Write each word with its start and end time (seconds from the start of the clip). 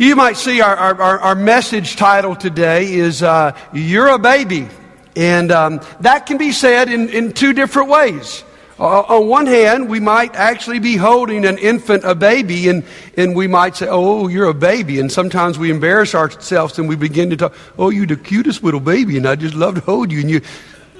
You 0.00 0.16
might 0.16 0.38
see 0.38 0.62
our, 0.62 0.74
our, 0.74 1.20
our 1.20 1.34
message 1.34 1.96
title 1.96 2.34
today 2.34 2.90
is 2.90 3.22
uh, 3.22 3.54
You're 3.70 4.08
a 4.08 4.18
Baby. 4.18 4.66
And 5.14 5.52
um, 5.52 5.82
that 6.00 6.24
can 6.24 6.38
be 6.38 6.52
said 6.52 6.88
in, 6.88 7.10
in 7.10 7.34
two 7.34 7.52
different 7.52 7.90
ways. 7.90 8.42
Uh, 8.78 9.00
on 9.02 9.28
one 9.28 9.44
hand, 9.44 9.90
we 9.90 10.00
might 10.00 10.34
actually 10.34 10.78
be 10.78 10.96
holding 10.96 11.44
an 11.44 11.58
infant, 11.58 12.04
a 12.04 12.14
baby, 12.14 12.70
and, 12.70 12.82
and 13.18 13.36
we 13.36 13.46
might 13.46 13.76
say, 13.76 13.88
Oh, 13.90 14.26
you're 14.28 14.48
a 14.48 14.54
baby. 14.54 15.00
And 15.00 15.12
sometimes 15.12 15.58
we 15.58 15.70
embarrass 15.70 16.14
ourselves 16.14 16.78
and 16.78 16.88
we 16.88 16.96
begin 16.96 17.28
to 17.28 17.36
talk, 17.36 17.52
Oh, 17.76 17.90
you're 17.90 18.06
the 18.06 18.16
cutest 18.16 18.62
little 18.62 18.80
baby, 18.80 19.18
and 19.18 19.26
I 19.26 19.36
just 19.36 19.54
love 19.54 19.74
to 19.74 19.80
hold 19.82 20.10
you. 20.10 20.20
And 20.20 20.30
you, 20.30 20.40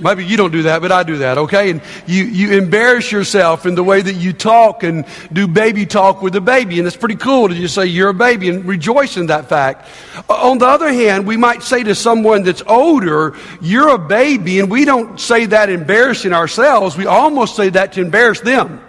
Maybe 0.00 0.24
you 0.24 0.36
don't 0.38 0.50
do 0.50 0.62
that, 0.62 0.80
but 0.80 0.90
I 0.90 1.02
do 1.02 1.18
that, 1.18 1.36
okay? 1.36 1.70
And 1.70 1.82
you, 2.06 2.24
you 2.24 2.58
embarrass 2.58 3.12
yourself 3.12 3.66
in 3.66 3.74
the 3.74 3.84
way 3.84 4.00
that 4.00 4.14
you 4.14 4.32
talk 4.32 4.82
and 4.82 5.04
do 5.32 5.46
baby 5.46 5.84
talk 5.84 6.22
with 6.22 6.34
a 6.36 6.40
baby. 6.40 6.78
And 6.78 6.86
it's 6.86 6.96
pretty 6.96 7.16
cool 7.16 7.48
to 7.48 7.54
just 7.54 7.74
say 7.74 7.86
you're 7.86 8.08
a 8.08 8.14
baby 8.14 8.48
and 8.48 8.64
rejoice 8.64 9.18
in 9.18 9.26
that 9.26 9.48
fact. 9.48 9.88
On 10.28 10.58
the 10.58 10.66
other 10.66 10.90
hand, 10.90 11.26
we 11.26 11.36
might 11.36 11.62
say 11.62 11.82
to 11.82 11.94
someone 11.94 12.44
that's 12.44 12.62
older, 12.66 13.36
you're 13.60 13.88
a 13.88 13.98
baby, 13.98 14.58
and 14.58 14.70
we 14.70 14.86
don't 14.86 15.20
say 15.20 15.46
that 15.46 15.68
embarrassing 15.68 16.32
ourselves. 16.32 16.96
We 16.96 17.06
almost 17.06 17.54
say 17.54 17.68
that 17.68 17.92
to 17.92 18.00
embarrass 18.00 18.40
them. 18.40 18.82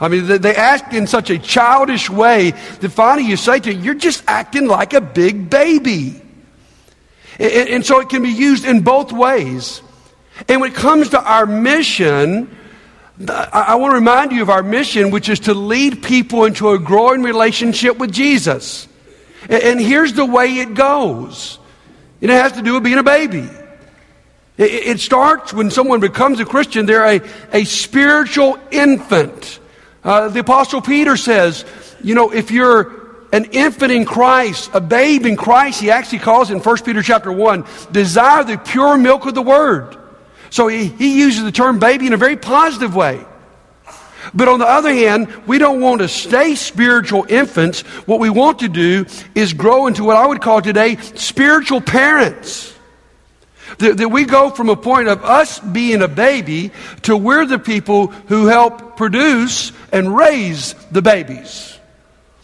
I 0.00 0.08
mean, 0.08 0.26
they 0.26 0.56
act 0.56 0.94
in 0.94 1.06
such 1.06 1.30
a 1.30 1.38
childish 1.38 2.08
way 2.08 2.52
that 2.52 2.88
finally 2.88 3.28
you 3.28 3.36
say 3.36 3.60
to 3.60 3.72
them, 3.72 3.84
you're 3.84 3.94
just 3.94 4.24
acting 4.26 4.66
like 4.66 4.94
a 4.94 5.00
big 5.00 5.50
baby. 5.50 6.22
And 7.38 7.84
so 7.86 8.00
it 8.00 8.08
can 8.08 8.22
be 8.22 8.30
used 8.30 8.64
in 8.64 8.80
both 8.80 9.12
ways. 9.12 9.82
And 10.48 10.60
when 10.60 10.72
it 10.72 10.76
comes 10.76 11.10
to 11.10 11.22
our 11.22 11.46
mission, 11.46 12.56
I 13.28 13.74
want 13.74 13.92
to 13.92 13.96
remind 13.96 14.32
you 14.32 14.42
of 14.42 14.50
our 14.50 14.62
mission, 14.62 15.10
which 15.10 15.28
is 15.28 15.40
to 15.40 15.54
lead 15.54 16.02
people 16.02 16.44
into 16.44 16.70
a 16.70 16.78
growing 16.78 17.22
relationship 17.22 17.98
with 17.98 18.12
Jesus. 18.12 18.88
And 19.48 19.80
here's 19.80 20.14
the 20.14 20.24
way 20.24 20.58
it 20.58 20.74
goes 20.74 21.58
it 22.20 22.30
has 22.30 22.52
to 22.52 22.62
do 22.62 22.74
with 22.74 22.84
being 22.84 22.98
a 22.98 23.02
baby. 23.02 23.48
It 24.58 25.00
starts 25.00 25.54
when 25.54 25.70
someone 25.70 26.00
becomes 26.00 26.38
a 26.38 26.44
Christian, 26.44 26.84
they're 26.84 27.06
a, 27.06 27.20
a 27.50 27.64
spiritual 27.64 28.58
infant. 28.70 29.58
Uh, 30.04 30.28
the 30.28 30.40
Apostle 30.40 30.82
Peter 30.82 31.16
says, 31.16 31.64
you 32.02 32.14
know, 32.14 32.30
if 32.30 32.50
you're 32.50 33.26
an 33.32 33.46
infant 33.52 33.90
in 33.90 34.04
Christ, 34.04 34.70
a 34.74 34.80
babe 34.80 35.24
in 35.24 35.36
Christ, 35.36 35.80
he 35.80 35.90
actually 35.90 36.18
calls 36.18 36.50
in 36.50 36.58
1 36.58 36.76
Peter 36.84 37.02
chapter 37.02 37.32
1, 37.32 37.64
desire 37.90 38.44
the 38.44 38.58
pure 38.58 38.98
milk 38.98 39.24
of 39.24 39.34
the 39.34 39.42
word. 39.42 39.96
So 40.50 40.66
he, 40.68 40.86
he 40.86 41.18
uses 41.18 41.44
the 41.44 41.52
term 41.52 41.78
baby 41.78 42.06
in 42.06 42.12
a 42.12 42.16
very 42.16 42.36
positive 42.36 42.94
way. 42.94 43.24
But 44.34 44.48
on 44.48 44.58
the 44.58 44.68
other 44.68 44.92
hand, 44.92 45.28
we 45.46 45.58
don't 45.58 45.80
want 45.80 46.02
to 46.02 46.08
stay 46.08 46.54
spiritual 46.54 47.24
infants. 47.28 47.80
What 48.06 48.20
we 48.20 48.30
want 48.30 48.60
to 48.60 48.68
do 48.68 49.06
is 49.34 49.54
grow 49.54 49.86
into 49.86 50.04
what 50.04 50.16
I 50.16 50.26
would 50.26 50.42
call 50.42 50.60
today 50.60 50.96
spiritual 50.96 51.80
parents. 51.80 52.74
That, 53.78 53.96
that, 53.98 54.08
we 54.08 54.24
go 54.24 54.50
from 54.50 54.68
a 54.68 54.76
point 54.76 55.08
of 55.08 55.24
us 55.24 55.58
being 55.60 56.02
a 56.02 56.08
baby 56.08 56.72
to 57.02 57.16
we're 57.16 57.46
the 57.46 57.58
people 57.58 58.08
who 58.08 58.46
help 58.46 58.96
produce 58.96 59.72
and 59.92 60.14
raise 60.14 60.74
the 60.90 61.00
babies. 61.00 61.78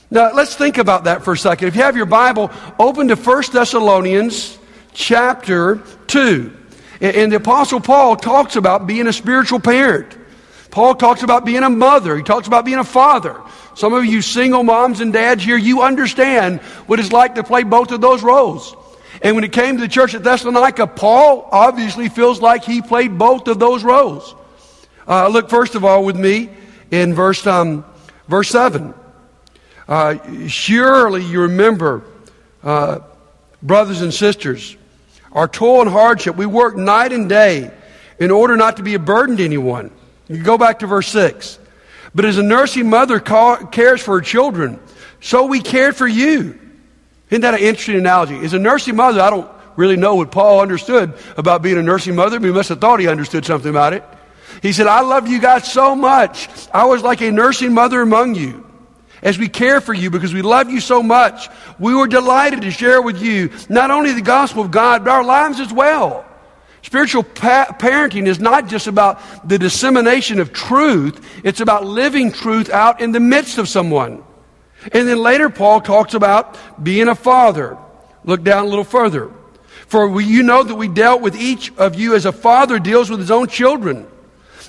Now, 0.08 0.32
let's 0.32 0.54
think 0.54 0.78
about 0.78 1.04
that 1.04 1.24
for 1.24 1.32
a 1.32 1.38
second. 1.38 1.68
If 1.68 1.74
you 1.74 1.82
have 1.82 1.96
your 1.96 2.06
Bible, 2.06 2.50
open 2.78 3.08
to 3.08 3.16
1 3.16 3.42
Thessalonians 3.52 4.56
chapter 4.92 5.82
2. 6.06 6.55
And 7.00 7.30
the 7.30 7.36
Apostle 7.36 7.80
Paul 7.80 8.16
talks 8.16 8.56
about 8.56 8.86
being 8.86 9.06
a 9.06 9.12
spiritual 9.12 9.60
parent. 9.60 10.16
Paul 10.70 10.94
talks 10.94 11.22
about 11.22 11.44
being 11.44 11.62
a 11.62 11.70
mother. 11.70 12.16
He 12.16 12.22
talks 12.22 12.46
about 12.46 12.64
being 12.64 12.78
a 12.78 12.84
father. 12.84 13.40
Some 13.74 13.92
of 13.92 14.04
you 14.04 14.22
single 14.22 14.62
moms 14.62 15.00
and 15.00 15.12
dads 15.12 15.44
here, 15.44 15.56
you 15.56 15.82
understand 15.82 16.60
what 16.86 16.98
it's 16.98 17.12
like 17.12 17.34
to 17.34 17.44
play 17.44 17.62
both 17.62 17.92
of 17.92 18.00
those 18.00 18.22
roles. 18.22 18.74
And 19.22 19.34
when 19.34 19.44
it 19.44 19.52
came 19.52 19.76
to 19.76 19.80
the 19.80 19.88
church 19.88 20.14
at 20.14 20.22
Thessalonica, 20.22 20.86
Paul 20.86 21.48
obviously 21.50 22.08
feels 22.08 22.40
like 22.40 22.64
he 22.64 22.82
played 22.82 23.18
both 23.18 23.48
of 23.48 23.58
those 23.58 23.84
roles. 23.84 24.34
Uh, 25.08 25.28
look 25.28 25.48
first 25.50 25.74
of 25.74 25.84
all 25.84 26.04
with 26.04 26.16
me 26.16 26.50
in 26.90 27.14
verse, 27.14 27.46
um, 27.46 27.84
verse 28.28 28.48
7. 28.50 28.94
Uh, 29.88 30.48
surely 30.48 31.24
you 31.24 31.42
remember, 31.42 32.02
uh, 32.62 33.00
brothers 33.62 34.00
and 34.00 34.12
sisters, 34.12 34.76
our 35.36 35.46
toil 35.46 35.82
and 35.82 35.90
hardship. 35.90 36.34
We 36.34 36.46
work 36.46 36.76
night 36.76 37.12
and 37.12 37.28
day 37.28 37.70
in 38.18 38.32
order 38.32 38.56
not 38.56 38.78
to 38.78 38.82
be 38.82 38.94
a 38.94 38.98
burden 38.98 39.36
to 39.36 39.44
anyone. 39.44 39.92
You 40.26 40.42
go 40.42 40.58
back 40.58 40.80
to 40.80 40.88
verse 40.88 41.06
6. 41.08 41.60
But 42.14 42.24
as 42.24 42.38
a 42.38 42.42
nursing 42.42 42.88
mother 42.90 43.20
cares 43.20 44.00
for 44.00 44.16
her 44.16 44.20
children, 44.22 44.80
so 45.20 45.46
we 45.46 45.60
cared 45.60 45.94
for 45.94 46.08
you. 46.08 46.58
Isn't 47.30 47.42
that 47.42 47.54
an 47.54 47.60
interesting 47.60 47.96
analogy? 47.96 48.36
As 48.38 48.54
a 48.54 48.58
nursing 48.58 48.96
mother, 48.96 49.20
I 49.20 49.30
don't 49.30 49.50
really 49.76 49.96
know 49.96 50.14
what 50.14 50.32
Paul 50.32 50.60
understood 50.60 51.12
about 51.36 51.60
being 51.60 51.76
a 51.76 51.82
nursing 51.82 52.16
mother, 52.16 52.40
but 52.40 52.46
he 52.46 52.52
must 52.52 52.70
have 52.70 52.80
thought 52.80 52.98
he 52.98 53.06
understood 53.06 53.44
something 53.44 53.70
about 53.70 53.92
it. 53.92 54.02
He 54.62 54.72
said, 54.72 54.86
I 54.86 55.02
love 55.02 55.28
you 55.28 55.38
guys 55.38 55.70
so 55.70 55.94
much. 55.94 56.48
I 56.72 56.86
was 56.86 57.02
like 57.02 57.20
a 57.20 57.30
nursing 57.30 57.74
mother 57.74 58.00
among 58.00 58.34
you 58.34 58.65
as 59.26 59.36
we 59.36 59.48
care 59.48 59.80
for 59.80 59.92
you 59.92 60.08
because 60.08 60.32
we 60.32 60.40
love 60.40 60.70
you 60.70 60.78
so 60.78 61.02
much. 61.02 61.48
We 61.80 61.96
were 61.96 62.06
delighted 62.06 62.62
to 62.62 62.70
share 62.70 63.02
with 63.02 63.20
you 63.20 63.50
not 63.68 63.90
only 63.90 64.12
the 64.12 64.22
gospel 64.22 64.62
of 64.62 64.70
God, 64.70 65.04
but 65.04 65.10
our 65.10 65.24
lives 65.24 65.58
as 65.58 65.72
well. 65.72 66.24
Spiritual 66.82 67.24
pa- 67.24 67.76
parenting 67.76 68.28
is 68.28 68.38
not 68.38 68.68
just 68.68 68.86
about 68.86 69.20
the 69.46 69.58
dissemination 69.58 70.38
of 70.38 70.52
truth, 70.52 71.28
it's 71.42 71.60
about 71.60 71.84
living 71.84 72.30
truth 72.30 72.70
out 72.70 73.00
in 73.00 73.10
the 73.10 73.18
midst 73.18 73.58
of 73.58 73.68
someone. 73.68 74.22
And 74.92 75.08
then 75.08 75.18
later, 75.18 75.50
Paul 75.50 75.80
talks 75.80 76.14
about 76.14 76.56
being 76.80 77.08
a 77.08 77.16
father. 77.16 77.76
Look 78.22 78.44
down 78.44 78.64
a 78.64 78.68
little 78.68 78.84
further. 78.84 79.32
For 79.88 80.06
we, 80.06 80.24
you 80.24 80.44
know 80.44 80.62
that 80.62 80.76
we 80.76 80.86
dealt 80.86 81.20
with 81.20 81.34
each 81.34 81.76
of 81.78 81.96
you 81.96 82.14
as 82.14 82.26
a 82.26 82.32
father 82.32 82.78
deals 82.78 83.10
with 83.10 83.18
his 83.18 83.32
own 83.32 83.48
children 83.48 84.06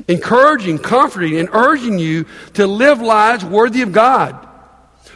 encouraging, 0.07 0.77
comforting, 0.77 1.39
and 1.39 1.49
urging 1.53 1.97
you 1.97 2.23
to 2.53 2.67
live 2.67 3.01
lives 3.01 3.43
worthy 3.43 3.81
of 3.81 3.91
God 3.91 4.46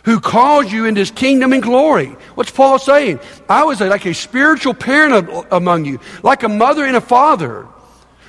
who 0.04 0.20
calls 0.20 0.72
you 0.72 0.86
into 0.86 1.00
his 1.00 1.12
kingdom 1.12 1.54
and 1.54 1.62
glory. 1.62 2.16
What's 2.36 2.52
Paul 2.52 2.80
saying? 2.80 3.20
I 3.50 3.64
was 3.64 3.82
like 3.82 4.06
a 4.06 4.14
spiritual 4.14 4.74
parent 4.74 5.30
among 5.52 5.86
you, 5.86 6.00
like 6.24 6.44
a 6.44 6.50
mother 6.50 6.86
and 6.86 6.96
a 6.96 7.02
father. 7.02 7.68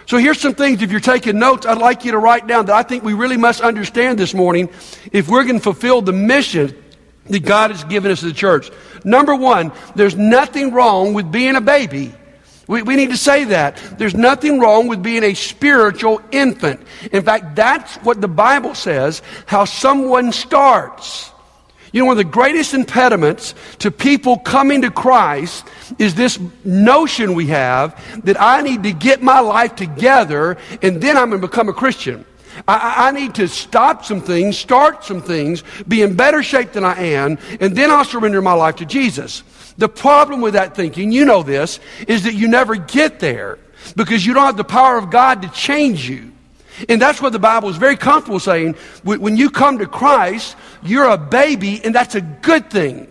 So 0.06 0.18
here's 0.18 0.40
some 0.40 0.54
things, 0.54 0.82
if 0.82 0.90
you're 0.90 1.00
taking 1.00 1.38
notes, 1.38 1.64
I'd 1.64 1.78
like 1.78 2.04
you 2.04 2.12
to 2.12 2.18
write 2.18 2.46
down 2.46 2.66
that 2.66 2.74
I 2.74 2.82
think 2.82 3.04
we 3.04 3.14
really 3.14 3.36
must 3.36 3.60
understand 3.60 4.18
this 4.18 4.34
morning 4.34 4.68
if 5.12 5.28
we're 5.28 5.44
going 5.44 5.56
to 5.56 5.62
fulfill 5.62 6.02
the 6.02 6.12
mission 6.12 6.76
that 7.26 7.44
God 7.44 7.70
has 7.70 7.84
given 7.84 8.10
us 8.10 8.22
as 8.22 8.32
a 8.32 8.34
church. 8.34 8.70
Number 9.04 9.34
one, 9.34 9.72
there's 9.94 10.16
nothing 10.16 10.72
wrong 10.72 11.14
with 11.14 11.30
being 11.30 11.56
a 11.56 11.60
baby. 11.60 12.12
We, 12.68 12.82
we 12.82 12.96
need 12.96 13.10
to 13.10 13.16
say 13.16 13.44
that. 13.44 13.76
There's 13.98 14.14
nothing 14.14 14.60
wrong 14.60 14.88
with 14.88 15.02
being 15.02 15.24
a 15.24 15.34
spiritual 15.34 16.20
infant. 16.30 16.80
In 17.10 17.22
fact, 17.22 17.56
that's 17.56 17.96
what 17.96 18.20
the 18.20 18.28
Bible 18.28 18.74
says, 18.74 19.22
how 19.46 19.64
someone 19.64 20.32
starts. 20.32 21.31
You 21.92 22.00
know, 22.00 22.06
one 22.06 22.18
of 22.18 22.24
the 22.24 22.30
greatest 22.30 22.72
impediments 22.72 23.54
to 23.80 23.90
people 23.90 24.38
coming 24.38 24.82
to 24.82 24.90
Christ 24.90 25.66
is 25.98 26.14
this 26.14 26.38
notion 26.64 27.34
we 27.34 27.48
have 27.48 28.24
that 28.24 28.40
I 28.40 28.62
need 28.62 28.82
to 28.84 28.92
get 28.92 29.22
my 29.22 29.40
life 29.40 29.76
together 29.76 30.56
and 30.80 31.02
then 31.02 31.18
I'm 31.18 31.28
going 31.28 31.42
to 31.42 31.46
become 31.46 31.68
a 31.68 31.74
Christian. 31.74 32.24
I, 32.66 33.08
I, 33.08 33.10
need 33.12 33.34
to 33.36 33.48
stop 33.48 34.04
some 34.04 34.20
things, 34.20 34.58
start 34.58 35.04
some 35.04 35.22
things, 35.22 35.64
be 35.88 36.02
in 36.02 36.16
better 36.16 36.42
shape 36.42 36.72
than 36.72 36.84
I 36.84 36.98
am, 36.98 37.38
and 37.60 37.74
then 37.74 37.90
I'll 37.90 38.04
surrender 38.04 38.42
my 38.42 38.52
life 38.52 38.76
to 38.76 38.86
Jesus. 38.86 39.42
The 39.78 39.88
problem 39.88 40.40
with 40.40 40.54
that 40.54 40.74
thinking, 40.74 41.12
you 41.12 41.24
know 41.24 41.42
this, 41.42 41.80
is 42.06 42.24
that 42.24 42.34
you 42.34 42.48
never 42.48 42.76
get 42.76 43.20
there 43.20 43.58
because 43.96 44.24
you 44.24 44.34
don't 44.34 44.44
have 44.44 44.56
the 44.56 44.64
power 44.64 44.98
of 44.98 45.10
God 45.10 45.42
to 45.42 45.48
change 45.48 46.08
you. 46.08 46.31
And 46.88 47.00
that's 47.00 47.20
what 47.20 47.32
the 47.32 47.38
Bible 47.38 47.68
is 47.68 47.76
very 47.76 47.96
comfortable 47.96 48.40
saying. 48.40 48.74
When 49.04 49.36
you 49.36 49.50
come 49.50 49.78
to 49.78 49.86
Christ, 49.86 50.56
you're 50.82 51.08
a 51.08 51.18
baby, 51.18 51.80
and 51.84 51.94
that's 51.94 52.14
a 52.14 52.20
good 52.20 52.70
thing. 52.70 53.08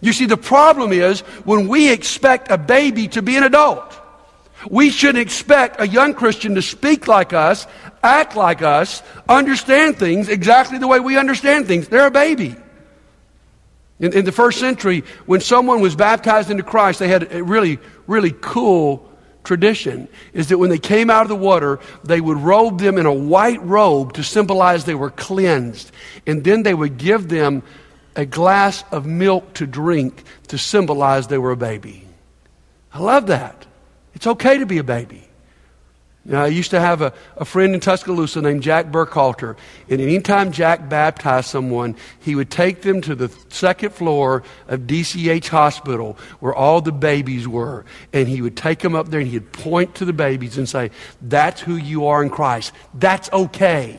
You 0.00 0.12
see, 0.12 0.26
the 0.26 0.36
problem 0.36 0.92
is 0.92 1.20
when 1.44 1.68
we 1.68 1.90
expect 1.90 2.50
a 2.50 2.58
baby 2.58 3.08
to 3.08 3.22
be 3.22 3.36
an 3.36 3.42
adult. 3.42 3.94
We 4.68 4.90
shouldn't 4.90 5.18
expect 5.18 5.80
a 5.80 5.86
young 5.86 6.14
Christian 6.14 6.56
to 6.56 6.62
speak 6.62 7.06
like 7.06 7.32
us, 7.32 7.66
act 8.02 8.34
like 8.34 8.60
us, 8.60 9.02
understand 9.28 9.96
things 9.96 10.28
exactly 10.28 10.78
the 10.78 10.88
way 10.88 10.98
we 10.98 11.16
understand 11.16 11.66
things. 11.66 11.88
They're 11.88 12.06
a 12.06 12.10
baby. 12.10 12.56
In, 14.00 14.12
in, 14.12 14.24
the 14.24 14.32
first 14.32 14.58
century, 14.60 15.04
when 15.26 15.40
someone 15.40 15.80
was 15.80 15.96
baptized 15.96 16.50
into 16.50 16.62
Christ, 16.62 16.98
they 16.98 17.08
had 17.08 17.32
a 17.32 17.42
really, 17.42 17.78
really 18.06 18.32
cool 18.40 19.07
tradition. 19.48 20.06
Is 20.32 20.50
that 20.50 20.58
when 20.58 20.70
they 20.70 20.78
came 20.78 21.10
out 21.10 21.22
of 21.22 21.28
the 21.28 21.34
water, 21.34 21.80
they 22.04 22.20
would 22.20 22.36
robe 22.36 22.78
them 22.78 22.98
in 22.98 23.06
a 23.06 23.12
white 23.12 23.64
robe 23.64 24.12
to 24.12 24.22
symbolize 24.22 24.84
they 24.84 24.94
were 24.94 25.10
cleansed. 25.10 25.90
And 26.26 26.44
then 26.44 26.62
they 26.62 26.74
would 26.74 26.98
give 26.98 27.28
them 27.28 27.62
a 28.14 28.26
glass 28.26 28.84
of 28.92 29.06
milk 29.06 29.54
to 29.54 29.66
drink 29.66 30.22
to 30.48 30.58
symbolize 30.58 31.26
they 31.26 31.38
were 31.38 31.52
a 31.52 31.56
baby. 31.56 32.04
I 32.92 33.00
love 33.00 33.26
that. 33.28 33.66
It's 34.14 34.26
okay 34.26 34.58
to 34.58 34.66
be 34.66 34.78
a 34.78 34.84
baby. 34.84 35.27
Now, 36.28 36.44
I 36.44 36.48
used 36.48 36.70
to 36.72 36.80
have 36.80 37.00
a, 37.00 37.14
a 37.38 37.46
friend 37.46 37.72
in 37.72 37.80
Tuscaloosa 37.80 38.42
named 38.42 38.62
Jack 38.62 38.92
Burkhalter, 38.92 39.56
and 39.88 39.98
anytime 39.98 40.52
Jack 40.52 40.86
baptized 40.86 41.48
someone, 41.48 41.96
he 42.20 42.34
would 42.34 42.50
take 42.50 42.82
them 42.82 43.00
to 43.00 43.14
the 43.14 43.34
second 43.48 43.94
floor 43.94 44.42
of 44.68 44.80
DCH 44.80 45.48
Hospital 45.48 46.18
where 46.40 46.54
all 46.54 46.82
the 46.82 46.92
babies 46.92 47.48
were, 47.48 47.86
and 48.12 48.28
he 48.28 48.42
would 48.42 48.58
take 48.58 48.80
them 48.80 48.94
up 48.94 49.08
there 49.08 49.20
and 49.20 49.30
he'd 49.30 49.52
point 49.52 49.94
to 49.94 50.04
the 50.04 50.12
babies 50.12 50.58
and 50.58 50.68
say, 50.68 50.90
That's 51.22 51.62
who 51.62 51.76
you 51.76 52.06
are 52.06 52.22
in 52.22 52.28
Christ. 52.28 52.72
That's 52.92 53.32
okay. 53.32 53.98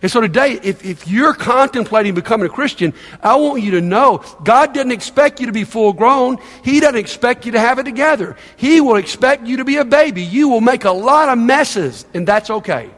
And 0.00 0.10
so 0.10 0.20
today, 0.20 0.60
if, 0.62 0.84
if 0.84 1.08
you're 1.08 1.34
contemplating 1.34 2.14
becoming 2.14 2.46
a 2.46 2.52
Christian, 2.52 2.94
I 3.22 3.36
want 3.36 3.62
you 3.62 3.72
to 3.72 3.80
know 3.80 4.22
God 4.44 4.72
doesn't 4.72 4.92
expect 4.92 5.40
you 5.40 5.46
to 5.46 5.52
be 5.52 5.64
full 5.64 5.92
grown. 5.92 6.38
He 6.62 6.78
doesn't 6.78 6.98
expect 6.98 7.46
you 7.46 7.52
to 7.52 7.60
have 7.60 7.78
it 7.78 7.84
together. 7.84 8.36
He 8.56 8.80
will 8.80 8.96
expect 8.96 9.46
you 9.46 9.56
to 9.56 9.64
be 9.64 9.76
a 9.76 9.84
baby. 9.84 10.22
You 10.22 10.48
will 10.48 10.60
make 10.60 10.84
a 10.84 10.92
lot 10.92 11.28
of 11.28 11.38
messes, 11.38 12.06
and 12.14 12.26
that's 12.28 12.48
okay. 12.48 12.90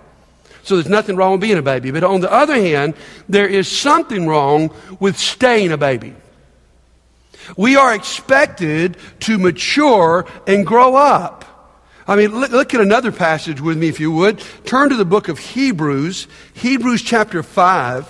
So 0.63 0.77
there's 0.77 0.89
nothing 0.89 1.17
wrong 1.17 1.33
with 1.33 1.41
being 1.41 1.57
a 1.57 1.63
baby. 1.63 1.91
But 1.91 2.05
on 2.05 2.21
the 2.21 2.31
other 2.31 2.55
hand, 2.55 2.95
there 3.29 3.47
is 3.47 3.67
something 3.67 4.27
wrong 4.27 4.71
with 5.01 5.19
staying 5.19 5.73
a 5.73 5.79
baby. 5.79 6.15
We 7.57 7.77
are 7.77 7.95
expected 7.95 8.97
to 9.21 9.39
mature 9.39 10.27
and 10.47 10.67
grow 10.67 10.97
up. 10.97 11.45
I 12.11 12.17
mean, 12.17 12.41
look, 12.41 12.51
look, 12.51 12.75
at 12.75 12.81
another 12.81 13.13
passage 13.13 13.61
with 13.61 13.79
me, 13.79 13.87
if 13.87 14.01
you 14.01 14.11
would. 14.11 14.43
Turn 14.65 14.89
to 14.89 14.97
the 14.97 15.05
book 15.05 15.29
of 15.29 15.39
Hebrews, 15.39 16.27
Hebrews 16.55 17.03
chapter 17.03 17.45
5, 17.45 18.05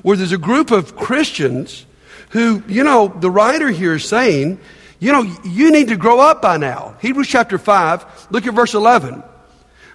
where 0.00 0.16
there's 0.16 0.32
a 0.32 0.38
group 0.38 0.70
of 0.70 0.96
Christians 0.96 1.84
who, 2.30 2.62
you 2.66 2.82
know, 2.84 3.08
the 3.08 3.30
writer 3.30 3.68
here 3.68 3.96
is 3.96 4.08
saying, 4.08 4.58
you 4.98 5.12
know, 5.12 5.36
you 5.44 5.70
need 5.70 5.88
to 5.88 5.96
grow 5.98 6.20
up 6.20 6.40
by 6.40 6.56
now. 6.56 6.96
Hebrews 7.02 7.28
chapter 7.28 7.58
5, 7.58 8.28
look 8.30 8.46
at 8.46 8.54
verse 8.54 8.72
11. 8.72 9.22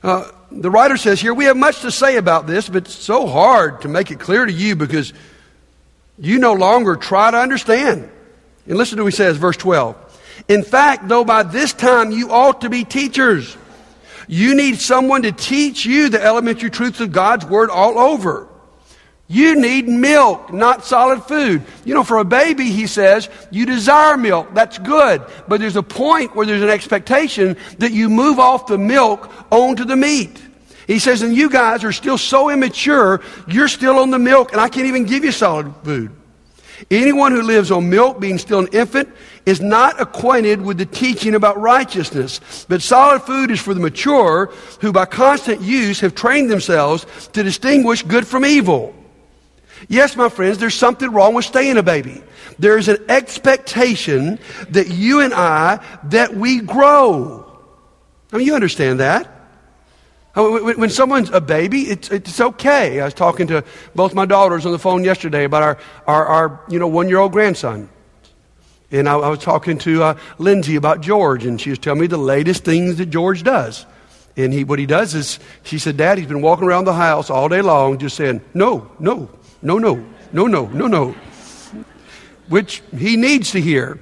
Uh, 0.04 0.30
the 0.52 0.70
writer 0.70 0.96
says 0.96 1.20
here, 1.20 1.34
we 1.34 1.46
have 1.46 1.58
much 1.58 1.82
to 1.82 1.90
say 1.90 2.18
about 2.18 2.46
this, 2.46 2.70
but 2.70 2.86
it's 2.86 2.94
so 2.94 3.26
hard 3.26 3.82
to 3.82 3.88
make 3.88 4.12
it 4.12 4.20
clear 4.20 4.46
to 4.46 4.54
you 4.54 4.76
because 4.76 5.12
you 6.20 6.38
no 6.38 6.54
longer 6.54 6.98
try 6.98 7.32
to 7.32 7.38
understand. 7.40 8.12
And 8.68 8.78
listen 8.78 8.98
to 8.98 9.04
what 9.06 9.12
he 9.12 9.18
says, 9.18 9.38
verse 9.38 9.58
12. 9.58 10.09
In 10.48 10.64
fact, 10.64 11.08
though 11.08 11.26
by 11.26 11.44
this 11.44 11.74
time 11.74 12.12
you 12.12 12.32
ought 12.32 12.62
to 12.62 12.70
be 12.70 12.84
teachers, 12.84 13.58
you 14.28 14.56
need 14.56 14.80
someone 14.80 15.24
to 15.24 15.32
teach 15.32 15.86
you 15.86 16.10
the 16.10 16.24
elementary 16.24 16.70
truths 16.70 17.00
of 17.02 17.12
God's 17.12 17.46
Word 17.46 17.70
all 17.70 17.98
over. 17.98 18.48
You 19.28 19.60
need 19.60 19.88
milk, 19.88 20.52
not 20.52 20.86
solid 20.86 21.24
food. 21.24 21.64
You 21.86 21.94
know, 21.94 22.04
for 22.04 22.18
a 22.18 22.26
baby, 22.26 22.66
he 22.66 22.88
says, 22.88 23.30
you 23.52 23.68
desire 23.68 24.18
milk. 24.18 24.56
That's 24.56 24.80
good. 24.80 25.24
But 25.48 25.60
there's 25.60 25.76
a 25.76 25.84
point 25.84 26.36
where 26.36 26.48
there's 26.48 26.64
an 26.64 26.70
expectation 26.70 27.56
that 27.78 27.92
you 27.92 28.10
move 28.10 28.40
off 28.40 28.66
the 28.66 28.80
milk 28.80 29.32
onto 29.52 29.86
the 29.86 29.96
meat. 29.96 30.42
He 30.88 30.98
says, 30.98 31.22
and 31.22 31.36
you 31.36 31.52
guys 31.52 31.84
are 31.84 31.92
still 31.92 32.18
so 32.18 32.50
immature, 32.50 33.22
you're 33.48 33.68
still 33.68 34.00
on 34.00 34.10
the 34.10 34.18
milk, 34.18 34.52
and 34.52 34.60
I 34.60 34.70
can't 34.70 34.88
even 34.88 35.06
give 35.06 35.24
you 35.24 35.32
solid 35.32 35.72
food. 35.84 36.12
Anyone 36.90 37.32
who 37.32 37.42
lives 37.42 37.72
on 37.72 37.90
milk, 37.90 38.20
being 38.20 38.38
still 38.38 38.60
an 38.60 38.70
infant, 38.72 39.10
is 39.46 39.62
not 39.62 40.00
acquainted 40.00 40.62
with 40.62 40.78
the 40.78 40.86
teaching 40.86 41.36
about 41.36 41.60
righteousness. 41.60 42.66
But 42.70 42.82
solid 42.82 43.22
food 43.24 43.52
is 43.52 43.60
for 43.60 43.74
the 43.74 43.80
mature, 43.80 44.54
who 44.82 44.92
by 44.92 45.06
constant 45.06 45.62
use 45.62 46.00
have 46.00 46.16
trained 46.16 46.50
themselves 46.50 47.06
to 47.34 47.44
distinguish 47.44 48.04
good 48.04 48.28
from 48.28 48.46
evil. 48.46 48.96
Yes, 49.88 50.16
my 50.16 50.30
friends, 50.30 50.58
there's 50.58 50.76
something 50.76 51.12
wrong 51.12 51.34
with 51.34 51.46
staying 51.46 51.78
a 51.78 51.84
baby. 51.84 52.22
There 52.58 52.78
is 52.78 52.88
an 52.90 52.98
expectation 53.08 54.40
that 54.70 54.90
you 54.90 55.22
and 55.22 55.34
I, 55.34 55.80
that 56.06 56.36
we 56.36 56.60
grow. 56.60 57.46
I 58.32 58.38
mean, 58.38 58.46
you 58.46 58.56
understand 58.56 59.00
that. 59.00 59.39
When 60.40 60.90
someone's 60.90 61.30
a 61.32 61.42
baby, 61.42 61.84
it's, 61.84 62.10
it's 62.10 62.40
okay. 62.40 63.00
I 63.02 63.06
was 63.06 63.14
talking 63.14 63.48
to 63.48 63.64
both 63.96 64.14
my 64.14 64.26
daughters 64.26 64.66
on 64.66 64.72
the 64.72 64.80
phone 64.80 65.04
yesterday 65.04 65.44
about 65.44 65.64
our, 65.64 65.78
our, 66.08 66.26
our 66.26 66.62
you 66.70 66.80
know, 66.80 66.88
one-year-old 66.88 67.32
grandson. 67.32 67.90
And 68.92 69.08
I, 69.08 69.16
I 69.16 69.30
was 69.30 69.40
talking 69.40 69.78
to 69.80 70.04
uh, 70.04 70.18
Lindsay 70.38 70.76
about 70.76 71.02
George, 71.02 71.46
and 71.46 71.60
she 71.60 71.70
was 71.70 71.80
telling 71.80 72.02
me 72.02 72.08
the 72.08 72.18
latest 72.18 72.64
things 72.64 72.98
that 72.98 73.08
George 73.08 73.44
does. 73.44 73.86
And 74.38 74.54
he, 74.54 74.64
what 74.64 74.80
he 74.80 74.86
does 74.86 75.16
is, 75.16 75.40
she 75.64 75.78
said, 75.80 75.98
Dad, 75.98 76.18
he's 76.18 76.28
been 76.28 76.42
walking 76.42 76.66
around 76.66 76.86
the 76.86 76.94
house 76.94 77.30
all 77.30 77.50
day 77.50 77.62
long 77.62 77.98
just 77.98 78.16
saying, 78.16 78.42
no, 78.54 78.90
no, 79.00 79.30
no, 79.62 79.78
no, 79.78 80.06
no, 80.32 80.48
no, 80.48 80.66
no, 80.68 80.88
no, 80.88 81.16
which 82.48 82.82
he 82.98 83.18
needs 83.18 83.52
to 83.52 83.62
hear. 83.62 84.00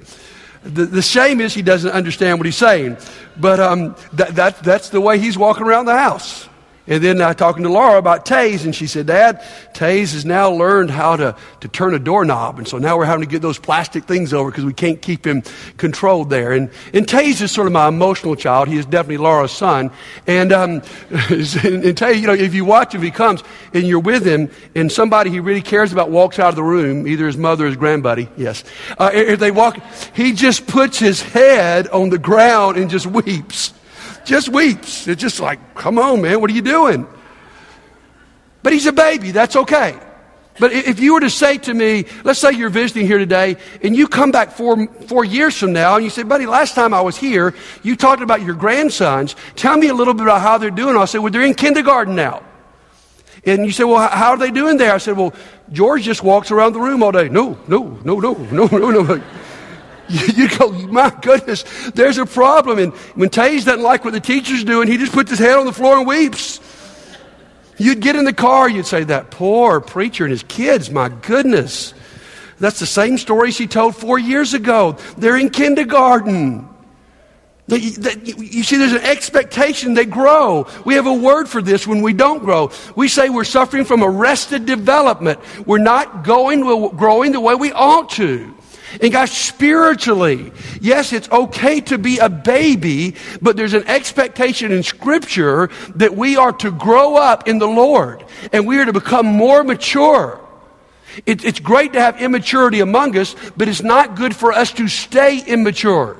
The, 0.63 0.85
the 0.85 1.01
shame 1.01 1.41
is 1.41 1.53
he 1.53 1.61
doesn't 1.61 1.91
understand 1.91 2.39
what 2.39 2.45
he's 2.45 2.57
saying. 2.57 2.97
But 3.39 3.59
um, 3.59 3.95
that, 4.13 4.35
that, 4.35 4.63
that's 4.63 4.89
the 4.89 5.01
way 5.01 5.19
he's 5.19 5.37
walking 5.37 5.63
around 5.63 5.85
the 5.85 5.97
house. 5.97 6.46
And 6.87 7.03
then 7.03 7.21
I 7.21 7.33
talking 7.33 7.63
to 7.63 7.69
Laura 7.69 7.97
about 7.97 8.25
Taze, 8.25 8.63
and 8.63 8.73
she 8.73 8.87
said, 8.87 9.07
Dad, 9.07 9.41
Taze 9.73 10.13
has 10.13 10.25
now 10.25 10.49
learned 10.49 10.89
how 10.89 11.17
to, 11.17 11.35
to 11.59 11.67
turn 11.67 11.93
a 11.93 11.99
doorknob. 11.99 12.57
And 12.57 12.67
so 12.67 12.77
now 12.77 12.97
we're 12.97 13.05
having 13.05 13.23
to 13.23 13.29
get 13.29 13.41
those 13.41 13.59
plastic 13.59 14.05
things 14.05 14.33
over 14.33 14.49
because 14.49 14.63
we 14.63 14.73
can't 14.73 15.01
keep 15.01 15.27
him 15.27 15.43
controlled 15.75 16.29
there. 16.29 16.53
And, 16.53 16.69
and 16.93 17.05
Taze 17.05 17.41
is 17.41 17.51
sort 17.51 17.67
of 17.67 17.73
my 17.73 17.89
emotional 17.89 18.35
child. 18.35 18.69
He 18.69 18.77
is 18.77 18.85
definitely 18.85 19.17
Laura's 19.17 19.51
son. 19.51 19.91
And, 20.25 20.53
um, 20.53 20.69
and, 21.09 21.21
and 21.29 21.97
Taze, 21.97 22.21
you 22.21 22.27
know, 22.27 22.33
if 22.33 22.53
you 22.53 22.63
watch 22.63 22.95
him, 22.95 23.01
he 23.01 23.11
comes 23.11 23.43
and 23.73 23.83
you're 23.83 23.99
with 23.99 24.25
him, 24.25 24.49
and 24.73 24.91
somebody 24.91 25.29
he 25.29 25.39
really 25.39 25.61
cares 25.61 25.91
about 25.91 26.09
walks 26.09 26.39
out 26.39 26.49
of 26.49 26.55
the 26.55 26.63
room, 26.63 27.07
either 27.07 27.27
his 27.27 27.37
mother 27.37 27.65
or 27.65 27.67
his 27.67 27.77
grandbuddy, 27.77 28.29
yes. 28.37 28.63
Uh, 28.97 29.11
if 29.13 29.39
they 29.39 29.51
walk, 29.51 29.77
he 30.15 30.31
just 30.31 30.67
puts 30.67 30.99
his 30.99 31.21
head 31.21 31.87
on 31.89 32.09
the 32.09 32.17
ground 32.17 32.77
and 32.77 32.89
just 32.89 33.05
weeps 33.05 33.73
just 34.27 34.49
weeps. 34.49 35.07
It's 35.07 35.21
just 35.21 35.39
like, 35.39 35.75
come 35.75 35.97
on, 35.97 36.21
man, 36.21 36.41
what 36.41 36.51
are 36.51 36.53
you 36.53 36.61
doing? 36.61 37.07
But 38.61 38.73
he's 38.73 38.85
a 38.85 38.91
baby. 38.91 39.31
That's 39.31 39.55
okay. 39.55 39.97
But 40.59 40.73
if 40.73 40.99
you 40.99 41.13
were 41.13 41.19
to 41.19 41.29
say 41.29 41.59
to 41.59 41.73
me, 41.73 42.05
let's 42.23 42.39
say 42.39 42.51
you're 42.51 42.69
visiting 42.69 43.05
here 43.05 43.19
today 43.19 43.57
and 43.83 43.95
you 43.95 44.07
come 44.07 44.31
back 44.31 44.51
four, 44.51 44.87
four 45.07 45.23
years 45.23 45.55
from 45.55 45.71
now 45.71 45.95
and 45.95 46.03
you 46.03 46.09
say, 46.09 46.23
buddy, 46.23 46.47
last 46.47 46.73
time 46.73 46.93
I 46.93 47.01
was 47.01 47.15
here, 47.15 47.53
you 47.83 47.95
talked 47.95 48.23
about 48.23 48.41
your 48.41 48.55
grandsons. 48.55 49.35
Tell 49.55 49.77
me 49.77 49.87
a 49.87 49.93
little 49.93 50.15
bit 50.15 50.23
about 50.23 50.41
how 50.41 50.57
they're 50.57 50.71
doing. 50.71 50.97
I'll 50.97 51.07
say, 51.07 51.19
well, 51.19 51.31
they're 51.31 51.43
in 51.43 51.53
kindergarten 51.53 52.15
now. 52.15 52.43
And 53.45 53.65
you 53.65 53.71
say, 53.71 53.83
well, 53.83 54.09
how 54.09 54.31
are 54.31 54.37
they 54.37 54.51
doing 54.51 54.77
there? 54.77 54.93
I 54.93 54.97
said, 54.97 55.15
well, 55.15 55.33
George 55.71 56.03
just 56.03 56.23
walks 56.23 56.49
around 56.49 56.73
the 56.73 56.81
room 56.81 57.03
all 57.03 57.11
day. 57.11 57.29
No, 57.29 57.57
no, 57.67 57.99
no, 58.03 58.19
no, 58.19 58.33
no, 58.33 58.65
no, 58.65 58.89
no. 58.89 59.23
You 60.37 60.47
go, 60.57 60.71
my 60.71 61.09
goodness, 61.21 61.63
there's 61.91 62.17
a 62.17 62.25
problem. 62.25 62.79
And 62.79 62.93
when 63.15 63.29
Taze 63.29 63.65
doesn't 63.65 63.81
like 63.81 64.05
what 64.05 64.13
the 64.13 64.19
teacher's 64.19 64.63
doing, 64.63 64.87
he 64.87 64.97
just 64.97 65.11
puts 65.11 65.29
his 65.29 65.39
head 65.39 65.57
on 65.57 65.65
the 65.65 65.73
floor 65.73 65.97
and 65.97 66.07
weeps. 66.07 66.59
You'd 67.77 67.99
get 67.99 68.15
in 68.15 68.25
the 68.25 68.33
car, 68.33 68.69
you'd 68.69 68.85
say, 68.85 69.03
that 69.03 69.31
poor 69.31 69.79
preacher 69.79 70.23
and 70.25 70.31
his 70.31 70.43
kids, 70.43 70.89
my 70.89 71.09
goodness. 71.09 71.93
That's 72.59 72.79
the 72.79 72.87
same 72.87 73.17
story 73.17 73.51
she 73.51 73.67
told 73.67 73.95
four 73.95 74.17
years 74.17 74.53
ago. 74.53 74.97
They're 75.17 75.37
in 75.37 75.49
kindergarten. 75.49 76.67
You 77.67 78.63
see, 78.63 78.77
there's 78.77 78.93
an 78.93 79.03
expectation 79.03 79.93
they 79.93 80.05
grow. 80.05 80.67
We 80.85 80.95
have 80.95 81.05
a 81.05 81.13
word 81.13 81.49
for 81.49 81.61
this 81.61 81.85
when 81.85 82.01
we 82.01 82.13
don't 82.13 82.39
grow. 82.39 82.71
We 82.95 83.09
say 83.09 83.29
we're 83.29 83.43
suffering 83.43 83.83
from 83.83 84.03
arrested 84.03 84.65
development. 84.65 85.39
We're 85.67 85.77
not 85.77 86.23
going, 86.23 86.61
growing 86.95 87.33
the 87.33 87.41
way 87.41 87.55
we 87.55 87.73
ought 87.73 88.09
to. 88.11 88.56
And 89.01 89.11
guys, 89.11 89.31
spiritually, 89.31 90.51
yes, 90.79 91.11
it's 91.11 91.29
okay 91.29 91.81
to 91.81 91.97
be 91.97 92.19
a 92.19 92.29
baby, 92.29 93.15
but 93.41 93.57
there's 93.57 93.73
an 93.73 93.85
expectation 93.85 94.71
in 94.71 94.83
Scripture 94.83 95.69
that 95.95 96.15
we 96.15 96.37
are 96.37 96.53
to 96.53 96.71
grow 96.71 97.15
up 97.15 97.47
in 97.47 97.59
the 97.59 97.67
Lord 97.67 98.25
and 98.53 98.65
we 98.65 98.79
are 98.79 98.85
to 98.85 98.93
become 98.93 99.25
more 99.25 99.63
mature. 99.63 100.39
It, 101.25 101.43
it's 101.43 101.59
great 101.59 101.93
to 101.93 102.01
have 102.01 102.21
immaturity 102.21 102.79
among 102.79 103.17
us, 103.17 103.35
but 103.57 103.67
it's 103.67 103.83
not 103.83 104.15
good 104.15 104.35
for 104.35 104.53
us 104.53 104.71
to 104.73 104.87
stay 104.87 105.43
immature. 105.45 106.17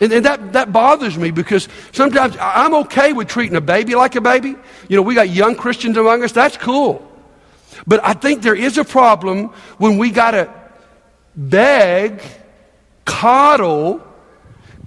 And, 0.00 0.12
and, 0.12 0.24
that, 0.24 0.54
that 0.54 0.72
bothers 0.72 1.16
me 1.16 1.30
because 1.30 1.68
sometimes 1.92 2.36
I'm 2.40 2.74
okay 2.74 3.12
with 3.12 3.28
treating 3.28 3.56
a 3.56 3.60
baby 3.60 3.94
like 3.94 4.16
a 4.16 4.20
baby. 4.20 4.56
You 4.88 4.96
know, 4.96 5.02
we 5.02 5.14
got 5.14 5.28
young 5.30 5.54
Christians 5.54 5.96
among 5.96 6.24
us, 6.24 6.32
that's 6.32 6.56
cool. 6.56 7.08
But 7.86 8.04
I 8.04 8.14
think 8.14 8.42
there 8.42 8.54
is 8.56 8.78
a 8.78 8.84
problem 8.84 9.48
when 9.78 9.98
we 9.98 10.10
got 10.10 10.32
to 10.32 10.63
beg, 11.36 12.22
coddle 13.04 14.00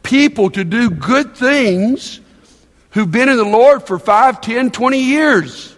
people 0.03 0.49
to 0.51 0.63
do 0.63 0.89
good 0.89 1.35
things 1.35 2.19
who've 2.91 3.11
been 3.11 3.29
in 3.29 3.37
the 3.37 3.43
Lord 3.43 3.83
for 3.83 3.99
5, 3.99 4.41
10, 4.41 4.71
20 4.71 4.99
years. 4.99 5.75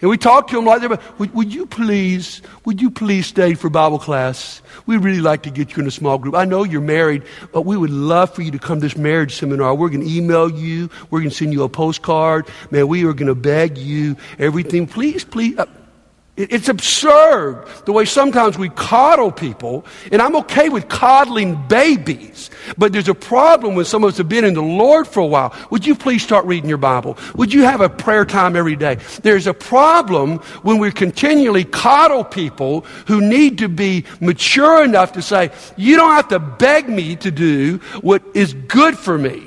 And 0.00 0.10
we 0.10 0.18
talk 0.18 0.48
to 0.48 0.56
them 0.56 0.66
like 0.66 0.82
would, 1.18 1.34
would 1.34 1.54
you 1.54 1.64
please, 1.64 2.42
would 2.66 2.82
you 2.82 2.90
please 2.90 3.26
stay 3.26 3.54
for 3.54 3.70
Bible 3.70 3.98
class? 3.98 4.60
We'd 4.84 5.02
really 5.02 5.22
like 5.22 5.42
to 5.44 5.50
get 5.50 5.74
you 5.74 5.82
in 5.82 5.88
a 5.88 5.90
small 5.90 6.18
group. 6.18 6.34
I 6.34 6.44
know 6.44 6.64
you're 6.64 6.82
married, 6.82 7.22
but 7.52 7.62
we 7.62 7.78
would 7.78 7.90
love 7.90 8.34
for 8.34 8.42
you 8.42 8.50
to 8.50 8.58
come 8.58 8.78
to 8.80 8.86
this 8.86 8.96
marriage 8.96 9.36
seminar. 9.36 9.74
We're 9.74 9.88
going 9.88 10.02
to 10.02 10.10
email 10.10 10.50
you. 10.50 10.90
We're 11.10 11.20
going 11.20 11.30
to 11.30 11.36
send 11.36 11.54
you 11.54 11.62
a 11.62 11.68
postcard. 11.68 12.46
Man, 12.70 12.88
we 12.88 13.04
are 13.06 13.14
going 13.14 13.28
to 13.28 13.34
beg 13.34 13.78
you 13.78 14.16
everything. 14.38 14.86
Please, 14.86 15.24
please. 15.24 15.58
Uh, 15.58 15.64
It's 16.36 16.68
absurd 16.68 17.64
the 17.86 17.92
way 17.92 18.04
sometimes 18.04 18.58
we 18.58 18.68
coddle 18.68 19.32
people, 19.32 19.86
and 20.12 20.20
I'm 20.20 20.36
okay 20.36 20.68
with 20.68 20.86
coddling 20.86 21.56
babies, 21.66 22.50
but 22.76 22.92
there's 22.92 23.08
a 23.08 23.14
problem 23.14 23.74
when 23.74 23.86
some 23.86 24.04
of 24.04 24.10
us 24.10 24.18
have 24.18 24.28
been 24.28 24.44
in 24.44 24.52
the 24.52 24.60
Lord 24.60 25.08
for 25.08 25.20
a 25.20 25.26
while. 25.26 25.54
Would 25.70 25.86
you 25.86 25.94
please 25.94 26.22
start 26.22 26.44
reading 26.44 26.68
your 26.68 26.76
Bible? 26.76 27.16
Would 27.36 27.54
you 27.54 27.62
have 27.62 27.80
a 27.80 27.88
prayer 27.88 28.26
time 28.26 28.54
every 28.54 28.76
day? 28.76 28.98
There's 29.22 29.46
a 29.46 29.54
problem 29.54 30.40
when 30.60 30.76
we 30.76 30.92
continually 30.92 31.64
coddle 31.64 32.22
people 32.22 32.82
who 33.06 33.22
need 33.22 33.56
to 33.58 33.70
be 33.70 34.04
mature 34.20 34.84
enough 34.84 35.12
to 35.12 35.22
say, 35.22 35.50
you 35.78 35.96
don't 35.96 36.16
have 36.16 36.28
to 36.28 36.38
beg 36.38 36.86
me 36.86 37.16
to 37.16 37.30
do 37.30 37.78
what 38.02 38.22
is 38.34 38.52
good 38.52 38.98
for 38.98 39.16
me. 39.16 39.46